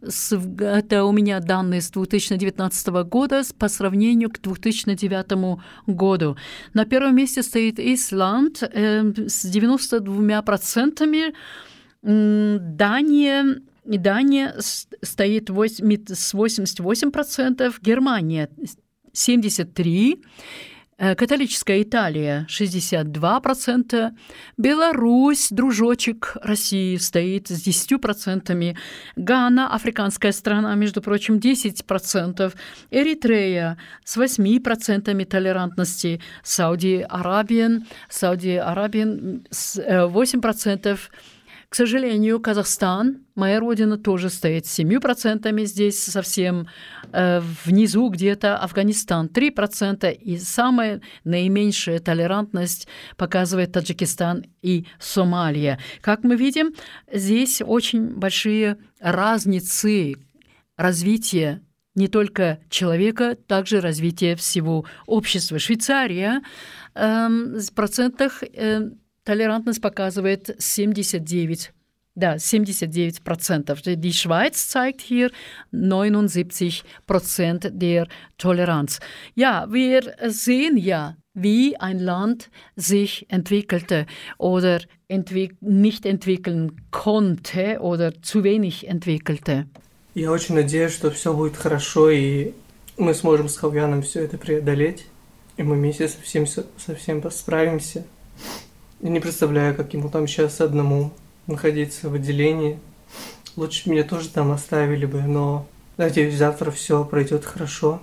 Это 0.03 1.05
у 1.05 1.13
меня 1.13 1.41
данные 1.41 1.81
с 1.81 1.91
2019 1.91 2.89
года 3.09 3.43
по 3.59 3.69
сравнению 3.69 4.31
к 4.31 4.41
2009 4.41 5.59
году. 5.87 6.37
На 6.75 6.85
первом 6.85 7.17
месте 7.17 7.43
стоит 7.43 7.81
Исланд 7.81 8.63
э, 8.63 9.03
с 9.27 9.45
92 9.47 10.43
процентами. 10.43 11.35
Дания 12.03 13.63
Дания 13.85 14.55
стоит 14.59 15.49
8, 15.49 16.05
с 16.09 16.35
88 16.35 17.11
процентов, 17.11 17.81
Германия 17.81 18.51
73 19.13 20.21
Э, 20.21 20.76
католическая 20.99 21.83
Италия 21.83 22.47
62%, 22.49 24.13
Беларусь, 24.57 25.49
дружочек 25.51 26.37
России, 26.43 26.97
стоит 26.97 27.49
с 27.49 27.67
10%, 27.67 28.77
Гана, 29.17 29.75
африканская 29.75 30.33
страна, 30.33 30.75
между 30.75 31.03
прочим, 31.03 31.37
10%, 31.37 32.55
Эритрея 32.91 33.77
с 34.05 34.17
8% 34.17 35.25
толерантности, 35.27 36.21
Сауди-Арабия, 36.43 37.83
Сауди-Арабия 38.09 39.43
8%, 39.51 40.99
к 41.69 41.75
сожалению, 41.75 42.41
Казахстан, 42.41 43.27
моя 43.35 43.59
родина, 43.59 43.99
тоже 43.99 44.31
стоит 44.31 44.67
с 44.67 44.79
7%, 44.79 45.65
здесь 45.65 46.03
совсем 46.03 46.69
э, 47.13 47.41
внизу 47.65 48.09
где-то 48.09 48.57
Афганистан 48.59 49.27
3%, 49.27 50.13
и 50.13 50.39
самая 50.39 51.01
наименьшая 51.25 51.99
толерантность 51.99 52.87
показывает 53.17 53.73
Таджикистан 53.73 54.45
и 54.63 54.87
Сомалия. 55.01 55.81
Как 56.01 56.23
мы 56.23 56.37
видим, 56.37 56.75
здесь 57.13 57.61
очень 57.61 58.15
большие 58.15 58.79
разницы 59.01 60.15
развития 60.77 61.63
не 61.97 62.09
только 62.09 62.61
человека, 62.69 63.37
также 63.49 63.81
развитие 63.81 64.37
всего 64.37 64.85
общества. 65.07 65.59
Швейцария 65.59 66.43
э, 66.95 67.29
в 67.29 67.75
процентах 67.75 68.43
э, 68.43 68.91
Толерантность 69.26 69.82
показывает 69.82 70.56
79 70.60 71.72
да, 72.16 72.38
79 72.38 73.24
Prozent. 73.24 73.72
Die 73.86 74.14
Schweiz 74.14 74.68
zeigt 74.68 75.02
hier 75.02 75.32
79 75.72 76.84
Prozent 77.08 77.70
der 77.72 78.08
Toleranz. 78.38 79.00
Ja, 79.36 79.68
wir 79.72 80.14
sehen 80.28 80.76
ja, 80.78 81.16
wie 81.34 81.78
ein 81.78 82.00
Land 82.00 82.50
sich 82.76 83.26
entwickelte 83.30 84.06
oder 84.38 84.82
entwick 85.08 85.56
nicht 85.62 86.06
entwickeln 86.06 86.82
konnte 86.92 87.80
oder 87.80 88.22
zu 88.22 88.44
wenig 88.44 88.88
entwickelte. 88.88 89.68
Я 90.14 90.32
очень 90.32 90.56
надеюсь, 90.56 90.94
что 90.94 91.10
все 91.12 91.34
будет 91.34 91.56
хорошо 91.56 92.10
и 92.10 92.52
мы 92.98 93.14
сможем 93.14 93.48
с 93.48 93.56
Хавьяном 93.56 94.02
все 94.02 94.26
это 94.26 94.38
преодолеть, 94.38 95.06
и 95.56 95.64
мы 95.64 95.76
вместе 95.76 96.10
со 96.10 96.22
всем, 96.22 96.46
со 96.46 96.96
всем 96.96 97.32
справимся. 97.32 98.04
Я 99.01 99.11
не 99.11 99.21
представляю, 99.21 99.77
как 99.77 99.93
ему 99.95 100.09
там 100.09 100.27
сейчас 100.27 100.61
одному 100.61 101.13
находиться 101.47 102.09
в 102.09 102.15
отделении. 102.15 102.79
Лучше 103.57 103.91
меня 103.91 104.05
тоже 104.05 104.31
там 104.31 104.51
оставили 104.51 105.07
бы, 105.07 105.23
но 105.23 105.67
надеюсь, 105.97 106.37
завтра 106.37 106.71
все 106.71 107.05
пройдет 107.05 107.45
хорошо. 107.45 108.01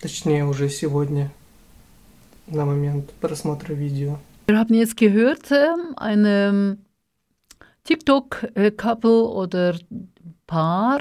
Точнее, 0.00 0.44
уже 0.44 0.68
сегодня, 0.68 1.32
на 2.46 2.64
момент 2.64 3.12
просмотра 3.20 3.72
видео. 3.72 4.18
Wir 4.48 4.58
haben 4.58 4.74
jetzt 4.74 4.96
gehört, 4.96 5.50
eine 5.96 6.78
TikTok-Couple 7.84 9.24
oder 9.24 9.76
Paar, 10.46 11.00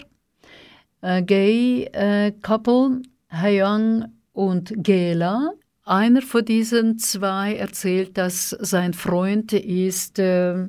Gay-Couple, 1.02 3.02
Hayang 3.30 4.06
und 4.34 4.74
Gela, 4.78 5.54
Einer 5.88 6.24
von 6.24 6.44
diesen 6.44 6.98
zwei 6.98 7.54
erzählt, 7.58 8.18
dass 8.18 8.50
sein 8.50 8.96
Freund 8.96 9.54
ist, 9.54 10.18
äh, 10.18 10.68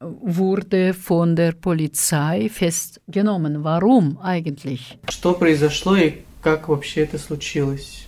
wurde 0.00 0.92
von 0.92 1.34
der 1.34 1.52
Polizei 1.52 2.50
festgenommen. 2.50 3.64
Warum 3.64 4.18
eigentlich? 4.18 4.98
Что 5.08 5.32
произошло 5.32 5.96
и 5.96 6.24
как 6.42 6.68
вообще 6.68 7.04
это 7.04 7.16
случилось? 7.16 8.06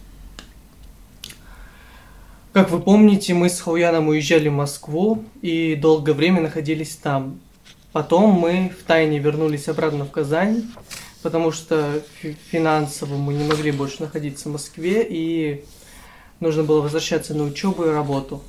Как 2.52 2.70
вы 2.70 2.80
помните, 2.80 3.32
мы 3.32 3.48
с 3.48 3.58
Хауяном 3.58 4.08
уезжали 4.08 4.50
в 4.50 4.52
Москву 4.52 5.24
и 5.40 5.74
долгое 5.74 6.12
время 6.12 6.42
находились 6.42 6.96
там. 6.96 7.40
Потом 7.92 8.32
мы 8.32 8.72
в 8.78 8.84
тайне 8.84 9.18
вернулись 9.20 9.68
обратно 9.68 10.04
в 10.04 10.10
Казань, 10.10 10.64
потому 11.22 11.50
что 11.50 12.02
финансово 12.50 13.16
мы 13.16 13.32
не 13.32 13.44
могли 13.44 13.70
больше 13.70 14.02
находиться 14.02 14.50
в 14.50 14.52
Москве, 14.52 15.06
и 15.08 15.64
нужно 16.40 16.62
было 16.62 16.80
возвращаться 16.80 17.34
на 17.34 17.44
учебу 17.44 17.84
и 17.84 17.90
работу. 17.90 18.42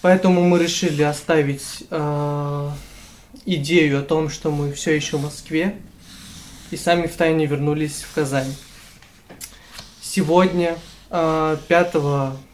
Поэтому 0.00 0.42
мы 0.42 0.58
решили 0.58 1.02
оставить 1.02 1.84
э, 1.90 2.70
идею 3.44 4.00
о 4.00 4.02
том, 4.02 4.30
что 4.30 4.50
мы 4.50 4.72
все 4.72 4.96
еще 4.96 5.16
в 5.16 5.22
Москве, 5.22 5.76
и 6.72 6.76
сами 6.76 7.06
в 7.06 7.14
тайне 7.14 7.46
вернулись 7.46 8.02
в 8.02 8.12
Казань. 8.12 8.52
Сегодня, 10.00 10.76
э, 11.10 11.56
5 11.68 11.94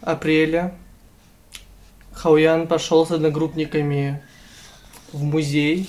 апреля, 0.02 0.74
Хауян 2.12 2.66
пошел 2.66 3.06
с 3.06 3.12
одногруппниками 3.12 4.22
в 5.12 5.22
музей, 5.22 5.88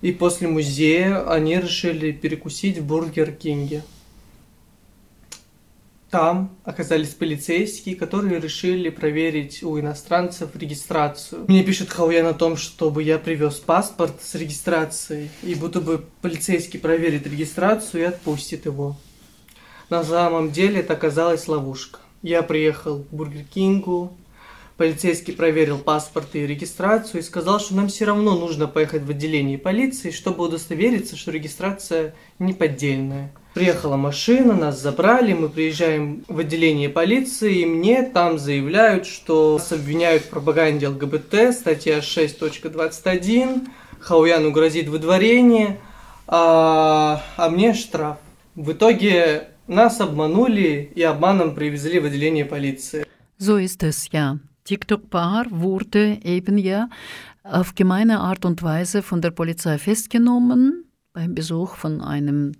и 0.00 0.12
после 0.12 0.48
музея 0.48 1.30
они 1.30 1.56
решили 1.56 2.10
перекусить 2.12 2.78
в 2.78 2.86
Бургер 2.86 3.32
Кинге– 3.32 3.82
там 6.14 6.56
оказались 6.62 7.08
полицейские, 7.08 7.96
которые 7.96 8.40
решили 8.40 8.88
проверить 8.88 9.64
у 9.64 9.80
иностранцев 9.80 10.50
регистрацию. 10.54 11.44
Мне 11.48 11.64
пишет 11.64 11.90
Хауян 11.90 12.28
о 12.28 12.34
том, 12.34 12.56
чтобы 12.56 13.02
я 13.02 13.18
привез 13.18 13.54
паспорт 13.54 14.22
с 14.22 14.36
регистрацией, 14.36 15.28
и 15.42 15.56
будто 15.56 15.80
бы 15.80 16.04
полицейский 16.22 16.78
проверит 16.78 17.26
регистрацию 17.26 18.02
и 18.02 18.06
отпустит 18.06 18.64
его. 18.66 18.96
На 19.90 20.04
самом 20.04 20.52
деле 20.52 20.82
это 20.82 20.92
оказалась 20.92 21.48
ловушка. 21.48 21.98
Я 22.22 22.44
приехал 22.44 23.00
к 23.02 23.08
Бургер 23.10 23.42
Кингу, 23.52 24.16
полицейский 24.76 25.34
проверил 25.34 25.78
паспорт 25.78 26.28
и 26.34 26.46
регистрацию 26.46 27.22
и 27.22 27.24
сказал, 27.24 27.58
что 27.58 27.74
нам 27.74 27.88
все 27.88 28.04
равно 28.04 28.38
нужно 28.38 28.68
поехать 28.68 29.02
в 29.02 29.10
отделение 29.10 29.58
полиции, 29.58 30.12
чтобы 30.12 30.44
удостовериться, 30.44 31.16
что 31.16 31.32
регистрация 31.32 32.14
не 32.38 32.52
поддельная. 32.52 33.32
Приехала 33.54 33.96
машина, 33.96 34.54
нас 34.54 34.82
забрали, 34.82 35.32
мы 35.32 35.48
приезжаем 35.48 36.24
в 36.26 36.40
отделение 36.40 36.88
полиции, 36.88 37.60
и 37.60 37.66
мне 37.66 38.02
там 38.02 38.36
заявляют, 38.36 39.06
что 39.06 39.58
нас 39.58 39.70
обвиняют 39.70 40.24
в 40.24 40.30
пропаганде 40.30 40.88
ЛГБТ, 40.88 41.54
статья 41.54 42.00
6.21, 42.00 43.68
Хауяну 44.00 44.50
грозит 44.50 44.88
выдворение, 44.88 45.78
а, 46.26 47.22
а 47.36 47.48
мне 47.48 47.74
штраф. 47.74 48.16
В 48.56 48.72
итоге 48.72 49.50
нас 49.68 50.00
обманули 50.00 50.90
и 50.92 51.02
обманом 51.02 51.54
привезли 51.54 52.00
в 52.00 52.06
отделение 52.06 52.44
полиции. 52.44 53.06
So 53.38 53.56
ist 53.56 53.84
es, 53.84 54.08
ja. 54.10 54.40
TikTok-Paar 54.64 55.46
wurde 55.50 56.18
eben 56.24 56.58
ja 56.58 56.88
auf 57.44 57.76
gemeine 57.76 58.18
Art 58.18 58.44
und 58.44 58.64
Weise 58.64 59.02
von 59.02 59.20
der 59.20 59.30
Polizei 59.30 59.78
festgenommen 59.78 60.86
beim 61.12 61.34
Besuch 61.34 61.76
von 61.76 62.00
einem 62.00 62.52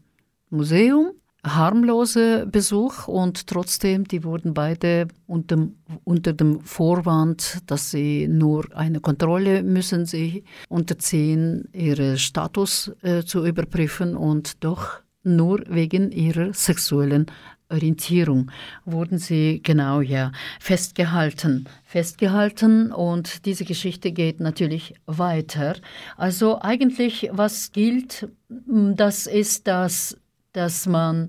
Museum. 0.54 1.12
Harmloser 1.46 2.46
Besuch 2.46 3.06
und 3.06 3.46
trotzdem, 3.46 4.08
die 4.08 4.24
wurden 4.24 4.54
beide 4.54 5.08
unter, 5.26 5.68
unter 6.04 6.32
dem 6.32 6.60
Vorwand, 6.60 7.58
dass 7.66 7.90
sie 7.90 8.28
nur 8.28 8.64
eine 8.74 9.00
Kontrolle 9.00 9.62
müssen 9.62 10.06
sie 10.06 10.44
unterziehen, 10.70 11.68
ihren 11.74 12.16
Status 12.16 12.90
äh, 13.02 13.24
zu 13.24 13.44
überprüfen 13.44 14.16
und 14.16 14.64
doch 14.64 15.00
nur 15.22 15.62
wegen 15.68 16.12
ihrer 16.12 16.54
sexuellen 16.54 17.26
Orientierung 17.70 18.50
wurden 18.84 19.18
sie 19.18 19.60
genau 19.62 20.00
ja 20.00 20.32
festgehalten. 20.60 21.66
Festgehalten 21.84 22.92
und 22.92 23.46
diese 23.46 23.64
Geschichte 23.64 24.12
geht 24.12 24.40
natürlich 24.40 24.94
weiter. 25.06 25.76
Also 26.16 26.60
eigentlich, 26.60 27.30
was 27.32 27.72
gilt, 27.72 28.28
das 28.48 29.26
ist, 29.26 29.66
dass, 29.66 30.16
dass 30.54 30.86
man 30.86 31.28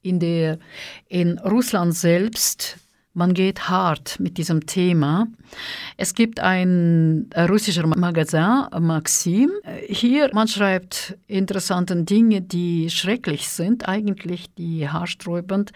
in, 0.00 0.18
der, 0.18 0.58
in 1.08 1.38
Russland 1.38 1.94
selbst 1.94 2.78
man 3.14 3.34
geht 3.34 3.68
hart 3.68 4.18
mit 4.20 4.38
diesem 4.38 4.64
Thema. 4.64 5.26
Es 5.98 6.14
gibt 6.14 6.40
ein 6.40 7.28
russischer 7.36 7.86
Magazin, 7.86 8.64
Maxim. 8.80 9.50
Hier, 9.86 10.30
man 10.32 10.48
schreibt 10.48 11.18
interessante 11.26 11.94
Dinge, 12.04 12.40
die 12.40 12.88
schrecklich 12.88 13.48
sind, 13.48 13.86
eigentlich, 13.86 14.54
die 14.54 14.88
haarsträubend 14.88 15.72
äh, 15.72 15.74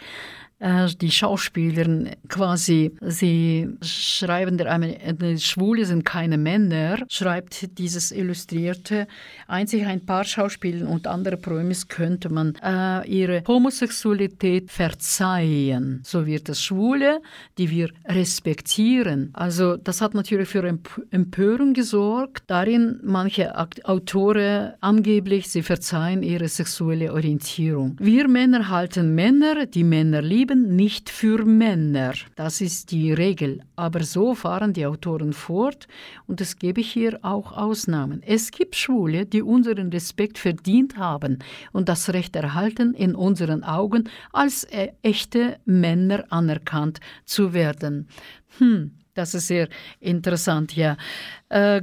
die 0.59 1.11
Schauspielerin 1.11 2.11
quasi, 2.28 2.92
sie 3.02 3.68
schreiben, 3.82 4.57
der 4.57 4.72
eine, 4.72 5.38
Schwule 5.38 5.84
sind 5.84 6.04
keine 6.04 6.38
Männer, 6.38 6.98
schreibt 7.09 7.78
dieses 7.78 8.11
Illustrierte. 8.11 9.07
Einzig 9.46 9.84
ein 9.84 10.07
paar 10.07 10.24
Schauspieler 10.24 10.88
und 10.88 11.07
andere 11.07 11.36
Promis 11.36 11.88
könnte 11.88 12.30
man 12.30 12.54
äh, 12.62 13.07
ihre 13.07 13.42
Homosexualität 13.46 14.70
verzeihen. 14.70 16.00
So 16.04 16.24
wird 16.24 16.48
es 16.48 16.62
Schwule, 16.62 17.20
die 17.59 17.70
wir 17.70 17.90
respektieren. 18.07 19.30
Also 19.34 19.76
das 19.76 20.00
hat 20.00 20.14
natürlich 20.14 20.48
für 20.48 20.66
Empörung 21.11 21.74
gesorgt, 21.74 22.44
darin 22.46 22.98
manche 23.02 23.54
Autoren 23.84 24.72
angeblich, 24.80 25.48
sie 25.48 25.62
verzeihen 25.62 26.22
ihre 26.22 26.48
sexuelle 26.48 27.12
Orientierung. 27.12 27.96
Wir 28.00 28.26
Männer 28.26 28.70
halten 28.70 29.14
Männer, 29.14 29.66
die 29.66 29.84
Männer 29.84 30.22
lieben, 30.22 30.45
Leben 30.47 30.76
nicht 30.76 31.11
für 31.11 31.44
Männer. 31.44 32.12
Das 32.36 32.61
ist 32.61 32.92
die 32.92 33.12
Regel. 33.12 33.62
Aber 33.74 34.05
so 34.05 34.36
fahren 34.36 34.72
die 34.72 34.86
Autoren 34.86 35.32
fort 35.32 35.88
und 36.28 36.40
es 36.40 36.57
gebe 36.61 36.80
hier 36.80 37.18
auch 37.22 37.51
Ausnahmen. 37.57 38.22
Es 38.24 38.53
gibt 38.53 38.76
Schwule, 38.76 39.26
die 39.26 39.42
unseren 39.42 39.90
Respekt 39.90 40.38
verdient 40.38 40.99
haben 40.99 41.40
und 41.72 41.88
das 41.88 42.12
Recht 42.12 42.36
erhalten, 42.36 42.94
in 42.94 43.16
unseren 43.16 43.64
Augen 43.64 44.09
als 44.32 44.62
äh, 44.64 44.92
echte 45.03 45.59
Männer 45.64 46.24
anerkannt 46.30 47.01
zu 47.24 47.53
werden. 47.53 48.07
Hm, 48.59 48.92
das 49.14 49.34
ist 49.34 49.49
sehr 49.49 49.68
interessant, 49.99 50.76
ja. 50.76 50.97
Äh, 51.49 51.82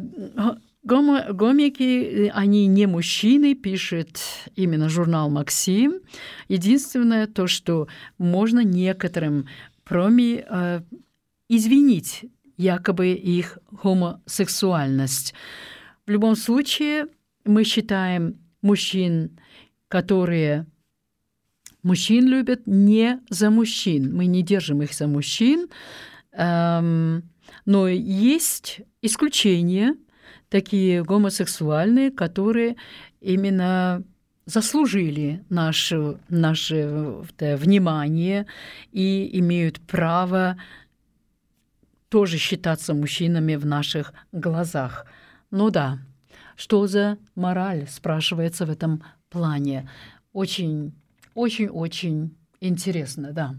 Гомики, 0.84 2.30
они 2.34 2.68
не 2.68 2.88
мужчины, 2.88 3.56
пишет 3.56 4.20
именно 4.56 4.90
журнал 4.90 5.30
«Максим». 5.30 6.02
Единственное 6.50 7.26
то, 7.26 7.48
что 7.48 7.88
можно 8.18 8.60
некоторым 8.66 9.48
проми 9.86 10.44
э, 10.46 10.82
извинить 11.48 12.26
якобы 12.58 13.14
их 13.14 13.60
гомосексуальность. 13.72 15.34
В 16.06 16.12
любом 16.12 16.36
случае, 16.36 17.08
мы 17.46 17.64
считаем 17.64 18.38
мужчин, 18.62 19.40
которые 19.88 20.66
мужчин 21.82 22.28
любят 22.28 22.68
не 22.68 23.22
за 23.30 23.50
мужчин. 23.50 24.14
Мы 24.14 24.26
не 24.26 24.44
держим 24.44 24.82
их 24.82 24.94
за 24.94 25.08
мужчин. 25.08 25.70
Эм, 26.34 27.24
но 27.66 27.88
есть 27.88 28.82
исключения– 29.02 29.96
такие 30.50 31.04
гомосексуальные, 31.04 32.12
которые 32.12 32.76
именно 33.22 34.04
заслужили 34.46 35.44
наше, 35.50 36.18
наше 36.30 37.24
внимание 37.40 38.46
и 38.92 39.30
имеют 39.40 39.80
право 39.82 40.58
тоже 42.10 42.38
считаться 42.38 42.94
мужчинами 42.94 43.56
в 43.56 43.66
наших 43.66 44.14
глазах. 44.32 45.06
Ну 45.50 45.70
да, 45.70 46.00
что 46.56 46.86
за 46.88 47.18
мораль, 47.36 47.88
спрашивается 47.88 48.66
в 48.66 48.70
этом 48.70 49.04
плане. 49.30 49.90
Очень, 50.32 50.94
очень, 51.34 51.70
очень 51.70 52.36
интересно, 52.60 53.32
да. 53.32 53.56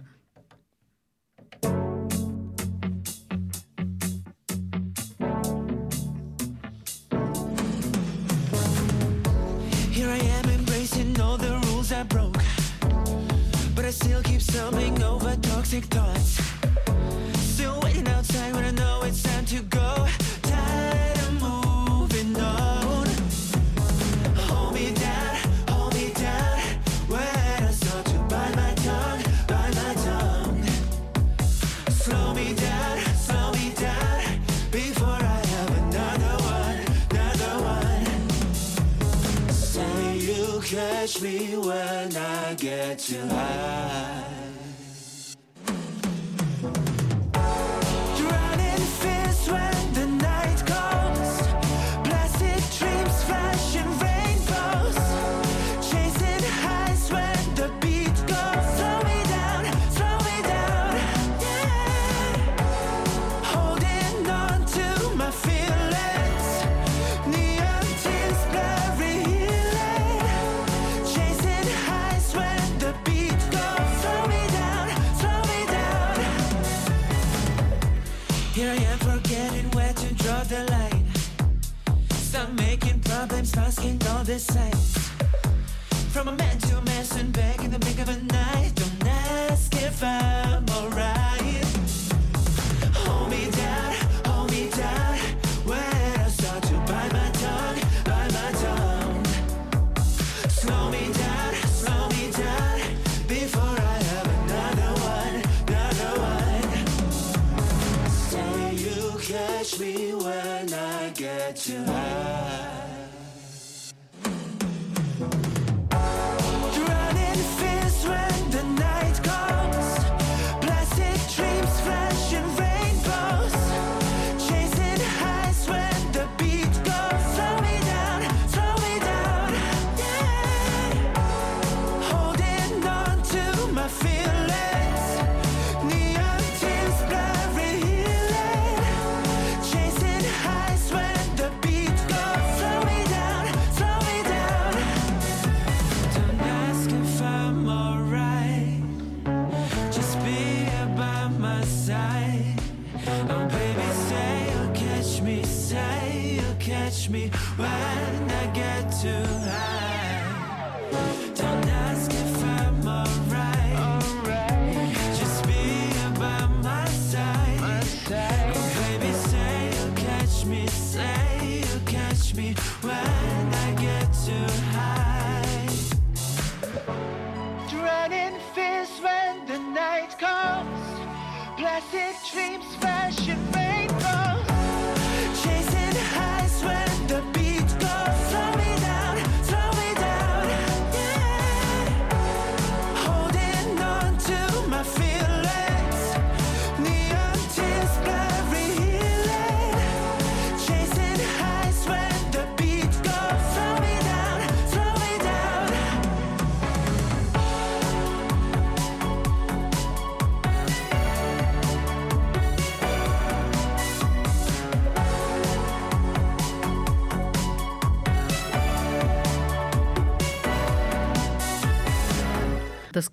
Still 13.95 14.23
keep 14.23 14.43
stumbling 14.43 15.01
over 15.05 15.37
toxic 15.37 15.85
thoughts 15.85 16.54
till 43.15 43.31
I 43.31 44.14
asking 83.77 84.01
all 84.09 84.23
the 84.25 84.39
signs. 84.39 85.11
From 86.13 86.29
a 86.29 86.33
man 86.33 86.59
to 86.59 86.79
a 86.79 86.83
mess 86.83 87.19
and 87.19 87.33
back 87.33 87.65
in 87.65 87.71
the 87.73 87.79
blink 87.79 88.01
of 88.01 88.09
a 88.09 88.23
night. 88.23 88.73
Don't 88.75 89.09
ask 89.09 89.75
if 89.75 90.03
I'm 90.03 90.65
alright. 90.71 91.14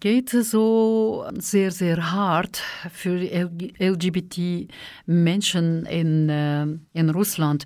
Geht 0.01 0.31
so 0.31 1.25
sehr, 1.37 1.71
sehr 1.71 2.11
hart 2.11 2.61
für 2.91 3.17
LGBT-Menschen 3.79 5.85
in, 5.85 6.27
äh, 6.27 6.65
in 6.93 7.09
Russland. 7.09 7.63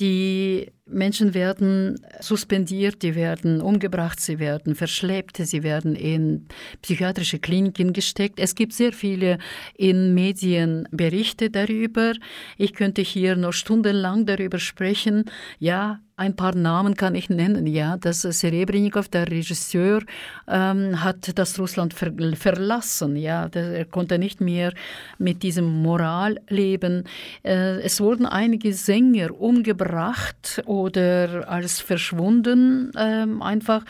Die 0.00 0.72
Menschen 0.84 1.32
werden 1.32 2.04
suspendiert, 2.20 3.02
die 3.02 3.14
werden 3.14 3.60
umgebracht, 3.60 4.18
sie 4.18 4.40
werden 4.40 4.74
verschleppt, 4.74 5.36
sie 5.36 5.62
werden 5.62 5.94
in 5.94 6.48
psychiatrische 6.82 7.38
Kliniken 7.38 7.92
gesteckt. 7.92 8.40
Es 8.40 8.56
gibt 8.56 8.72
sehr 8.72 8.92
viele 8.92 9.38
in 9.76 10.12
Medien 10.12 10.88
Berichte 10.90 11.50
darüber. 11.50 12.14
Ich 12.58 12.74
könnte 12.74 13.02
hier 13.02 13.36
noch 13.36 13.52
stundenlang 13.52 14.26
darüber 14.26 14.58
sprechen. 14.58 15.26
Ja, 15.60 16.00
ein 16.22 16.36
paar 16.36 16.54
Namen 16.54 16.94
kann 16.94 17.16
ich 17.16 17.30
nennen. 17.30 17.66
Ja, 17.66 17.96
das 17.96 18.22
Serebrennikov, 18.22 19.08
der 19.08 19.28
Regisseur, 19.28 20.02
ähm, 20.46 21.02
hat 21.02 21.36
das 21.36 21.58
Russland 21.58 21.94
ver 21.94 22.12
verlassen. 22.36 23.16
Ja, 23.16 23.48
er 23.52 23.84
konnte 23.86 24.18
nicht 24.18 24.40
mehr 24.40 24.72
mit 25.18 25.42
diesem 25.42 25.64
Moral 25.82 26.38
leben. 26.48 27.04
Äh, 27.42 27.80
es 27.80 28.00
wurden 28.00 28.26
einige 28.26 28.72
Sänger 28.72 29.28
umgebracht 29.40 30.62
oder 30.66 31.48
als 31.48 31.80
verschwunden 31.80 32.92
ähm, 32.96 33.42
einfach. 33.42 33.84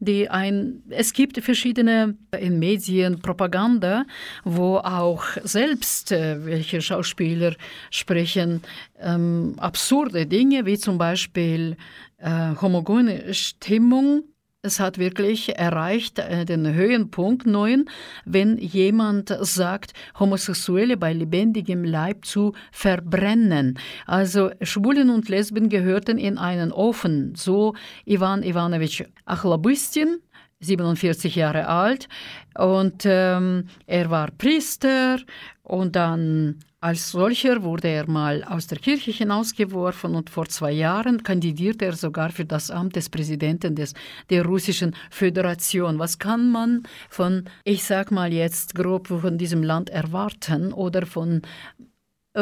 Die 0.00 0.28
ein, 0.28 0.82
es 0.90 1.12
gibt 1.14 1.42
verschiedene 1.42 2.14
in 2.38 2.58
Medien 2.58 3.20
Propaganda, 3.20 4.04
wo 4.44 4.76
auch 4.76 5.24
selbst 5.42 6.12
äh, 6.12 6.44
welche 6.44 6.82
Schauspieler 6.82 7.54
sprechen 7.90 8.60
ähm, 9.00 9.54
absurde 9.58 10.26
Dinge, 10.26 10.66
wie 10.66 10.78
zum 10.78 10.98
Beispiel 10.98 11.76
äh, 12.18 12.54
homogene 12.60 13.32
Stimmung. 13.34 14.24
Es 14.60 14.80
hat 14.80 14.98
wirklich 14.98 15.56
erreicht 15.56 16.18
äh, 16.18 16.44
den 16.44 16.74
Höhenpunkt 16.74 17.46
neun, 17.46 17.84
wenn 18.24 18.58
jemand 18.58 19.34
sagt, 19.40 19.92
Homosexuelle 20.18 20.96
bei 20.96 21.12
lebendigem 21.12 21.84
Leib 21.84 22.24
zu 22.24 22.54
verbrennen. 22.72 23.78
Also 24.06 24.50
Schwulen 24.62 25.10
und 25.10 25.28
Lesben 25.28 25.68
gehörten 25.68 26.18
in 26.18 26.38
einen 26.38 26.72
Ofen. 26.72 27.34
So 27.36 27.74
Ivan 28.04 28.42
Ivanovich 28.42 29.04
Achlabystin, 29.26 30.18
47 30.60 31.36
Jahre 31.36 31.68
alt, 31.68 32.08
und 32.56 33.04
ähm, 33.04 33.68
er 33.86 34.10
war 34.10 34.32
Priester 34.32 35.20
und 35.62 35.94
dann 35.94 36.58
als 36.79 37.11
solcher 37.11 37.63
wurde 37.63 37.87
er 37.87 38.09
mal 38.09 38.43
aus 38.43 38.67
der 38.67 38.77
Kirche 38.77 39.11
hinausgeworfen 39.11 40.15
und 40.15 40.29
vor 40.29 40.47
zwei 40.47 40.71
Jahren 40.73 41.23
kandidierte 41.23 41.85
er 41.85 41.95
sogar 41.95 42.29
für 42.31 42.43
das 42.43 42.69
Amt 42.69 42.95
des 42.97 43.09
Präsidenten 43.09 43.75
des, 43.75 43.93
der 44.29 44.43
Russischen 44.43 44.93
Föderation. 45.09 45.97
Was 45.97 46.19
kann 46.19 46.51
man 46.51 46.83
von, 47.09 47.45
ich 47.63 47.85
sag 47.85 48.11
mal 48.11 48.33
jetzt 48.33 48.75
grob, 48.75 49.07
von 49.07 49.37
diesem 49.37 49.63
Land 49.63 49.89
erwarten 49.89 50.73
oder 50.73 51.05
von 51.05 51.41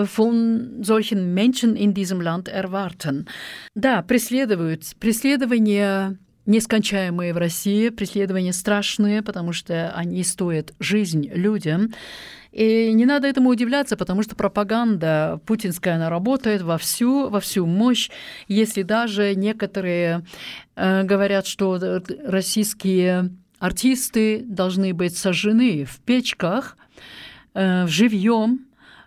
von 0.06 0.82
solchen 0.82 1.34
Menschen 1.34 1.76
in 1.76 1.94
diesem 1.94 2.22
Land 2.22 2.48
erwarten. 2.48 3.28
Да, 3.76 4.02
преследуют, 4.02 4.96
преследование 5.02 6.18
нескончаемые 6.46 7.34
в 7.34 7.38
России, 7.38 7.90
преследования 7.90 8.54
страшные, 8.54 9.22
потому 9.22 9.54
что 9.54 9.92
они 9.92 10.24
стоят 10.24 10.74
жизнь 10.80 11.30
людям. 11.34 11.92
И 12.57 12.91
не 12.95 13.05
надо 13.05 13.29
этому 13.29 13.51
удивляться, 13.51 13.99
потому 13.99 14.23
что 14.23 14.35
пропаганда 14.35 15.41
путинская, 15.45 15.97
она 15.97 16.09
работает 16.09 16.63
во 16.63 16.79
всю, 16.79 17.29
во 17.29 17.39
всю 17.39 17.67
мощь. 17.67 18.09
Если 18.49 18.81
даже 18.81 19.35
некоторые 19.35 20.25
э, 20.75 21.03
говорят, 21.03 21.47
что 21.47 21.79
российские 22.25 23.29
артисты 23.59 24.43
должны 24.43 24.95
быть 24.95 25.19
сожжены 25.19 25.85
в 25.85 25.99
печках, 26.01 26.79
э, 27.53 27.87
живьем, 27.89 28.61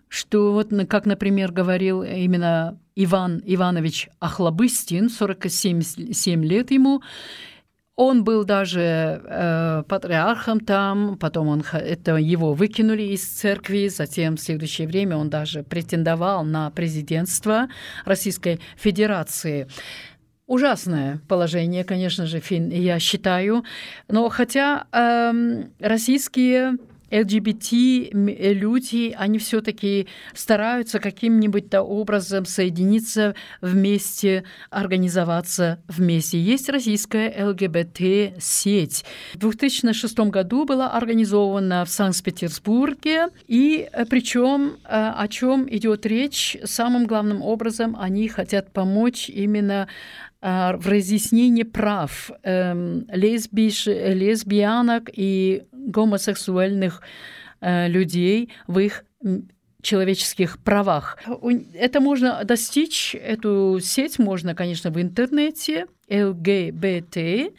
что 0.09 0.53
вот, 0.53 0.69
как, 0.87 1.07
например, 1.07 1.51
говорил 1.51 2.03
именно 2.03 2.77
Иван 2.95 3.41
Иванович 3.43 4.09
Ахлобыстин, 4.19 5.09
47 5.09 5.81
7 5.81 6.45
лет 6.45 6.69
ему, 6.69 7.01
он 7.99 8.23
был 8.23 8.45
даже 8.45 8.79
э, 9.25 9.83
патриархом 9.89 10.61
там, 10.61 11.17
потом 11.17 11.49
он, 11.49 11.63
это 11.73 12.15
его 12.15 12.53
выкинули 12.53 13.03
из 13.03 13.25
церкви, 13.25 13.89
затем 13.89 14.37
в 14.37 14.39
следующее 14.39 14.87
время 14.87 15.17
он 15.17 15.29
даже 15.29 15.63
претендовал 15.63 16.45
на 16.45 16.71
президентство 16.71 17.67
Российской 18.05 18.61
Федерации. 18.77 19.67
Ужасное 20.47 21.19
положение, 21.27 21.83
конечно 21.83 22.25
же, 22.25 22.41
я 22.49 22.99
считаю. 22.99 23.65
Но 24.07 24.29
хотя 24.29 24.87
э, 24.93 25.63
российские 25.81 26.77
LGBT-люди, 27.11 29.15
они 29.17 29.39
все-таки 29.39 30.07
стараются 30.33 30.99
каким-нибудь-то 30.99 31.81
образом 31.81 32.45
соединиться 32.45 33.35
вместе, 33.61 34.43
организоваться 34.69 35.81
вместе. 35.87 36.39
Есть 36.39 36.69
российская 36.69 37.33
ЛГБТ-сеть. 37.45 39.05
В 39.33 39.39
2006 39.39 40.19
году 40.19 40.65
была 40.65 40.91
организована 40.91 41.83
в 41.85 41.89
Санкт-Петербурге, 41.89 43.29
и 43.47 43.89
причем 44.09 44.77
о 44.83 45.27
чем 45.27 45.67
идет 45.69 46.05
речь, 46.05 46.57
самым 46.63 47.07
главным 47.07 47.41
образом 47.41 47.97
они 47.99 48.27
хотят 48.27 48.71
помочь 48.71 49.29
именно 49.29 49.87
в 50.41 50.87
разъяснении 50.87 51.63
прав 51.63 52.31
э, 52.43 53.01
лесбиш, 53.11 53.87
лесбиянок 53.87 55.09
и 55.11 55.63
гомосексуальных 55.73 57.01
э, 57.61 57.89
людей 57.89 58.49
в 58.67 58.79
их 58.79 59.03
человеческих 59.81 60.59
правах. 60.59 61.17
Это 61.73 61.99
можно 62.01 62.43
достичь, 62.43 63.15
эту 63.15 63.79
сеть 63.81 64.19
можно, 64.19 64.53
конечно, 64.55 64.91
в 64.91 65.01
интернете 65.01 65.87
lgbtnet.ru. 66.09 67.51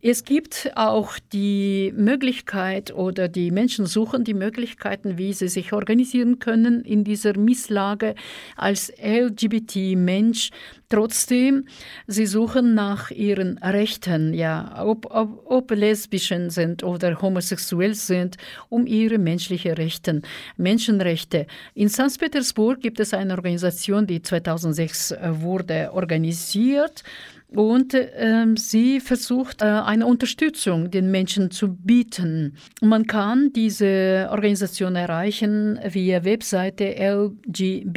Es 0.00 0.24
gibt 0.24 0.70
auch 0.76 1.18
die 1.32 1.92
Möglichkeit 1.96 2.94
oder 2.94 3.26
die 3.26 3.50
Menschen 3.50 3.86
suchen 3.86 4.22
die 4.22 4.34
Möglichkeiten, 4.34 5.18
wie 5.18 5.32
sie 5.32 5.48
sich 5.48 5.72
organisieren 5.72 6.38
können 6.38 6.84
in 6.84 7.02
dieser 7.02 7.36
Misslage 7.36 8.14
als 8.56 8.92
LGBT-Mensch. 9.02 10.50
Trotzdem, 10.88 11.66
sie 12.06 12.26
suchen 12.26 12.74
nach 12.74 13.10
ihren 13.10 13.58
Rechten, 13.58 14.34
ja, 14.34 14.84
ob, 14.86 15.06
ob, 15.10 15.42
ob 15.44 15.70
lesbischen 15.72 16.50
sind 16.50 16.84
oder 16.84 17.20
homosexuell 17.20 17.94
sind, 17.94 18.36
um 18.68 18.86
ihre 18.86 19.18
menschlichen 19.18 19.72
Rechte, 19.72 20.22
Menschenrechte. 20.56 21.48
In 21.74 21.88
St. 21.88 22.20
Petersburg 22.20 22.80
gibt 22.80 23.00
es 23.00 23.12
eine 23.12 23.34
Organisation, 23.34 24.06
die 24.06 24.22
2006 24.22 25.14
wurde 25.40 25.90
organisiert 25.92 27.02
und 27.47 27.93
ähm, 27.93 28.57
sie 28.57 28.99
versucht, 28.99 29.61
äh, 29.61 29.65
eine 29.65 30.07
Unterstützung 30.07 30.89
den 30.89 31.11
Menschen 31.11 31.51
zu 31.51 31.75
bieten. 31.75 32.57
Man 32.81 33.05
kann 33.05 33.53
diese 33.53 34.27
Organisation 34.31 34.95
erreichen 34.95 35.79
via 35.87 36.23
Webseite 36.23 36.95
lgbtnet.ru. 36.95 37.87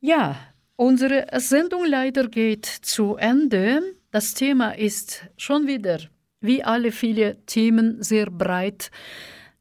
Ja, 0.00 0.36
unsere 0.76 1.26
Sendung 1.38 1.84
leider 1.84 2.28
geht 2.28 2.66
zu 2.66 3.16
Ende. 3.16 3.82
Das 4.12 4.34
Thema 4.34 4.70
ist 4.70 5.26
schon 5.36 5.66
wieder, 5.66 5.98
wie 6.40 6.62
alle 6.62 6.92
viele 6.92 7.44
Themen, 7.46 8.02
sehr 8.02 8.30
breit. 8.30 8.90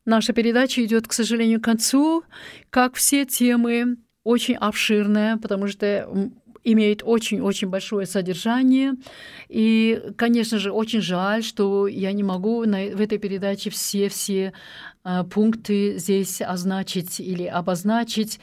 Наша 0.07 0.31
передача 0.31 0.81
идет, 0.81 1.05
к 1.07 1.13
сожалению, 1.13 1.59
к 1.59 1.65
концу. 1.65 2.23
Как 2.69 2.95
все 2.95 3.25
темы, 3.25 3.97
очень 4.24 4.54
обширная, 4.54 5.36
потому 5.36 5.66
что 5.66 6.30
имеет 6.64 7.02
очень-очень 7.04 7.68
большое 7.68 8.06
содержание. 8.06 8.94
И, 9.48 10.00
конечно 10.16 10.58
же, 10.58 10.70
очень 10.70 11.00
жаль, 11.00 11.42
что 11.42 11.86
я 11.88 12.12
не 12.12 12.22
могу 12.22 12.64
на, 12.64 12.86
в 12.94 13.00
этой 13.00 13.18
передаче 13.18 13.70
все-все 13.70 14.52
э, 15.04 15.24
пункты 15.24 15.98
здесь 15.98 16.40
означить 16.40 17.20
или 17.20 17.44
обозначить. 17.44 18.38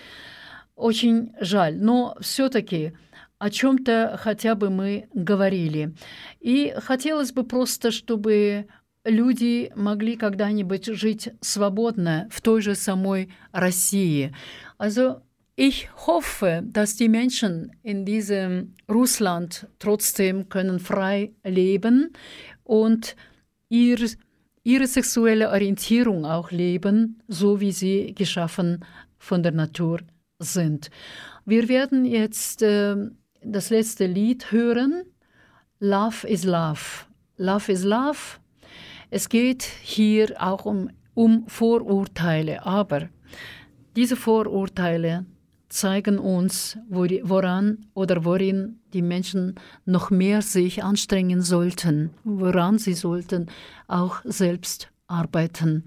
Очень 0.76 1.34
жаль. 1.40 1.78
Но 1.78 2.18
все-таки 2.20 2.94
о 3.38 3.50
чем-то 3.50 4.20
хотя 4.22 4.56
бы 4.56 4.70
мы 4.70 5.08
говорили. 5.14 5.96
И 6.42 6.74
хотелось 6.78 7.32
бы 7.32 7.46
просто, 7.46 7.92
чтобы 7.92 8.68
люди 9.06 9.72
могли 9.76 10.18
когда-нибудь 10.18 10.88
жить 10.88 11.30
свободно 11.40 12.28
в 12.32 12.42
той 12.42 12.62
же 12.62 12.76
самой 12.76 13.34
России. 13.54 14.36
Also 14.78 15.22
Ich 15.62 15.90
hoffe, 16.08 16.64
dass 16.66 16.96
die 16.96 17.10
Menschen 17.10 17.74
in 17.84 18.06
diesem 18.06 18.76
Russland 18.90 19.68
trotzdem 19.78 20.48
können 20.48 20.80
frei 20.80 21.34
leben 21.44 22.14
und 22.64 23.18
ihr, 23.68 23.98
ihre 24.64 24.88
sexuelle 24.88 25.50
Orientierung 25.50 26.24
auch 26.24 26.52
leben, 26.52 27.22
so 27.28 27.60
wie 27.60 27.74
sie 27.74 28.16
geschaffen 28.16 28.86
von 29.18 29.44
der 29.44 29.52
Natur 29.52 30.00
sind. 30.40 30.92
Wir 31.44 31.68
werden 31.68 32.06
jetzt 32.06 32.62
äh, 32.62 32.96
das 33.44 33.70
letzte 33.70 34.06
Lied 34.06 34.54
hören. 34.54 35.04
Love 35.82 36.26
is 36.26 36.46
Love. 36.46 37.06
Love 37.36 37.70
is 37.70 37.84
Love. 37.84 38.40
Es 39.10 39.28
geht 39.28 39.64
hier 39.64 40.42
auch 40.42 40.64
um, 40.64 40.90
um 41.16 41.50
Vorurteile, 41.50 42.66
aber 42.66 43.10
diese 43.98 44.16
Vorurteile 44.16 45.26
zeigen 45.69 46.19
uns, 46.19 46.79
woran 46.89 47.87
oder 47.95 48.25
worin 48.25 48.81
die 48.93 49.03
Menschen 49.03 49.57
noch 49.85 50.11
mehr 50.11 50.41
sich 50.43 50.85
anstrengen 50.85 51.43
sollten, 51.43 52.11
woran 52.23 52.79
sie 52.79 52.95
sollten 52.95 53.49
auch 53.89 54.21
selbst 54.25 54.91
arbeiten. 55.07 55.85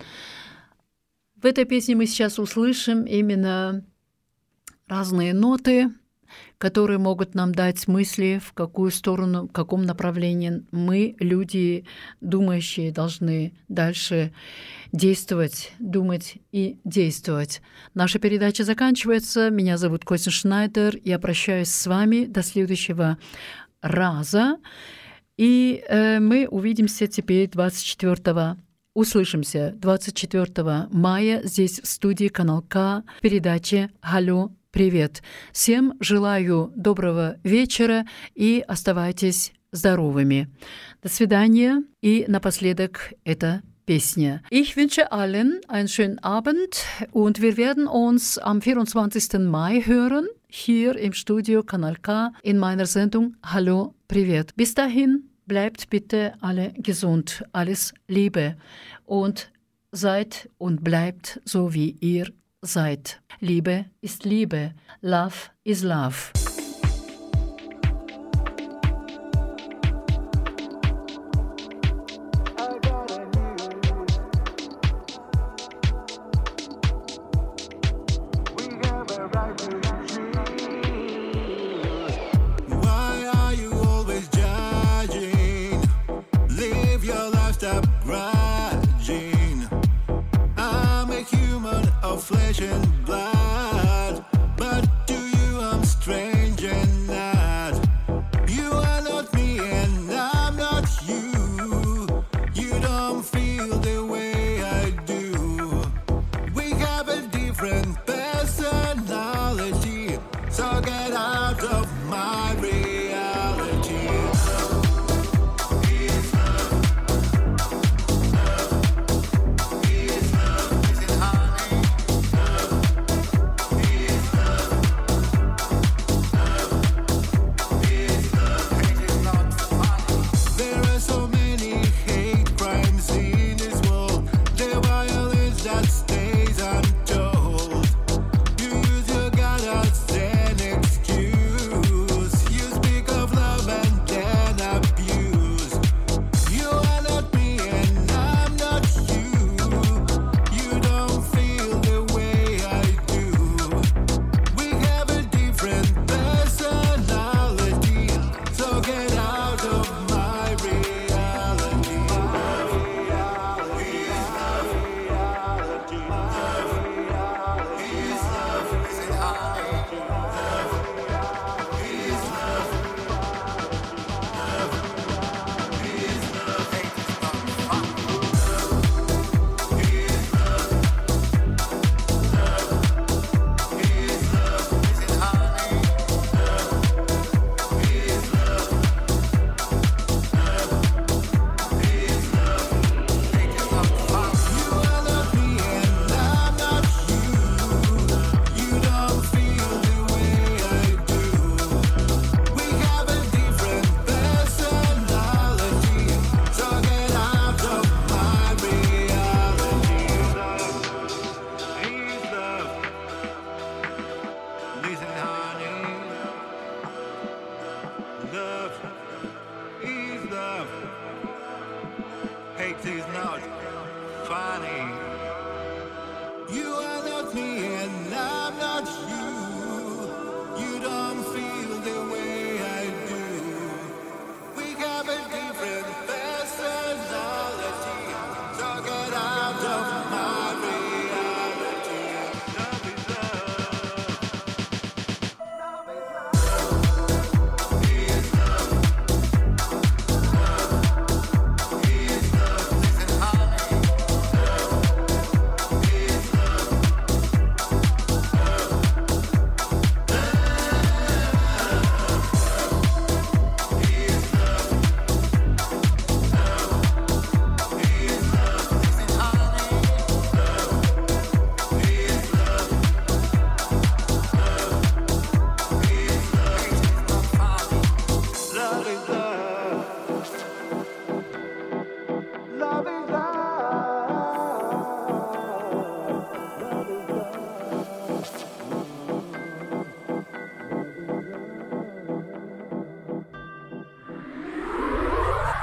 В 1.35 1.45
этой 1.45 1.65
песне 1.65 1.95
мы 1.95 2.07
сейчас 2.07 2.39
услышим 2.39 3.05
именно 3.05 3.85
разные 4.87 5.33
ноты, 5.33 5.89
которые 6.58 6.98
могут 6.98 7.34
нам 7.34 7.54
дать 7.54 7.88
мысли, 7.88 8.40
в 8.44 8.52
какую 8.52 8.90
сторону, 8.90 9.48
в 9.48 9.52
каком 9.52 9.84
направлении 9.84 10.62
мы, 10.70 11.16
люди 11.18 11.84
думающие, 12.20 12.92
должны 12.92 13.52
дальше 13.68 14.32
действовать, 14.92 15.72
думать 15.78 16.36
и 16.52 16.78
действовать. 16.84 17.62
Наша 17.94 18.18
передача 18.18 18.64
заканчивается. 18.64 19.50
Меня 19.50 19.76
зовут 19.78 20.04
Костя 20.04 20.30
Шнайдер. 20.30 20.98
Я 21.04 21.18
прощаюсь 21.18 21.68
с 21.68 21.86
вами 21.86 22.26
до 22.26 22.42
следующего 22.42 23.18
раза. 23.80 24.58
И 25.36 25.82
э, 25.88 26.20
мы 26.20 26.46
увидимся 26.46 27.06
теперь 27.06 27.48
24 27.48 28.56
Услышимся 28.94 29.72
24 29.78 30.88
мая 30.90 31.40
здесь 31.44 31.80
в 31.80 31.86
студии 31.86 32.28
Канал 32.28 32.60
К 32.60 33.04
в 33.16 33.20
передаче 33.22 33.90
«Алло, 34.02 34.52
привет». 34.71 35.21
Всем 35.53 35.93
желаю 35.99 36.71
доброго 36.75 37.37
вечера 37.43 38.05
и 38.35 38.63
оставайтесь 38.67 39.53
здоровыми. 39.71 40.49
До 41.01 41.09
свидания. 41.09 41.83
И 42.01 42.25
напоследок 42.27 43.13
это 43.23 43.61
Песня. 43.85 44.43
Ich 44.49 44.75
wünsche 44.75 45.13
allen 45.13 45.61
einen 45.69 45.87
schönen 45.87 46.19
Abend 46.19 46.83
und 47.11 47.41
wir 47.41 47.55
werden 47.55 47.87
uns 47.87 48.37
am 48.37 48.61
24. 48.61 49.39
Mai 49.39 49.81
hören, 49.85 50.27
hier 50.49 50.97
im 50.97 51.13
Studio 51.13 51.63
Kanal 51.63 51.95
K 51.95 52.33
in 52.43 52.57
meiner 52.57 52.85
Sendung 52.85 53.37
Hallo, 53.41 53.95
Privet. 54.09 54.53
Bis 54.57 54.73
dahin 54.73 55.29
bleibt 55.45 55.89
bitte 55.89 56.33
alle 56.41 56.73
gesund, 56.73 57.45
alles 57.53 57.93
Liebe 58.09 58.57
und 59.05 59.53
seid 59.93 60.49
und 60.57 60.83
bleibt 60.83 61.39
so 61.45 61.73
wie 61.73 61.91
ihr 62.01 62.27
seid. 62.62 63.20
Liebe 63.40 63.86
ist 64.00 64.24
Liebe, 64.24 64.72
Love 65.00 65.50
is 65.64 65.82
Love. 65.82 66.32
Why 82.68 83.26
are 83.34 83.52
attention. 92.64 92.91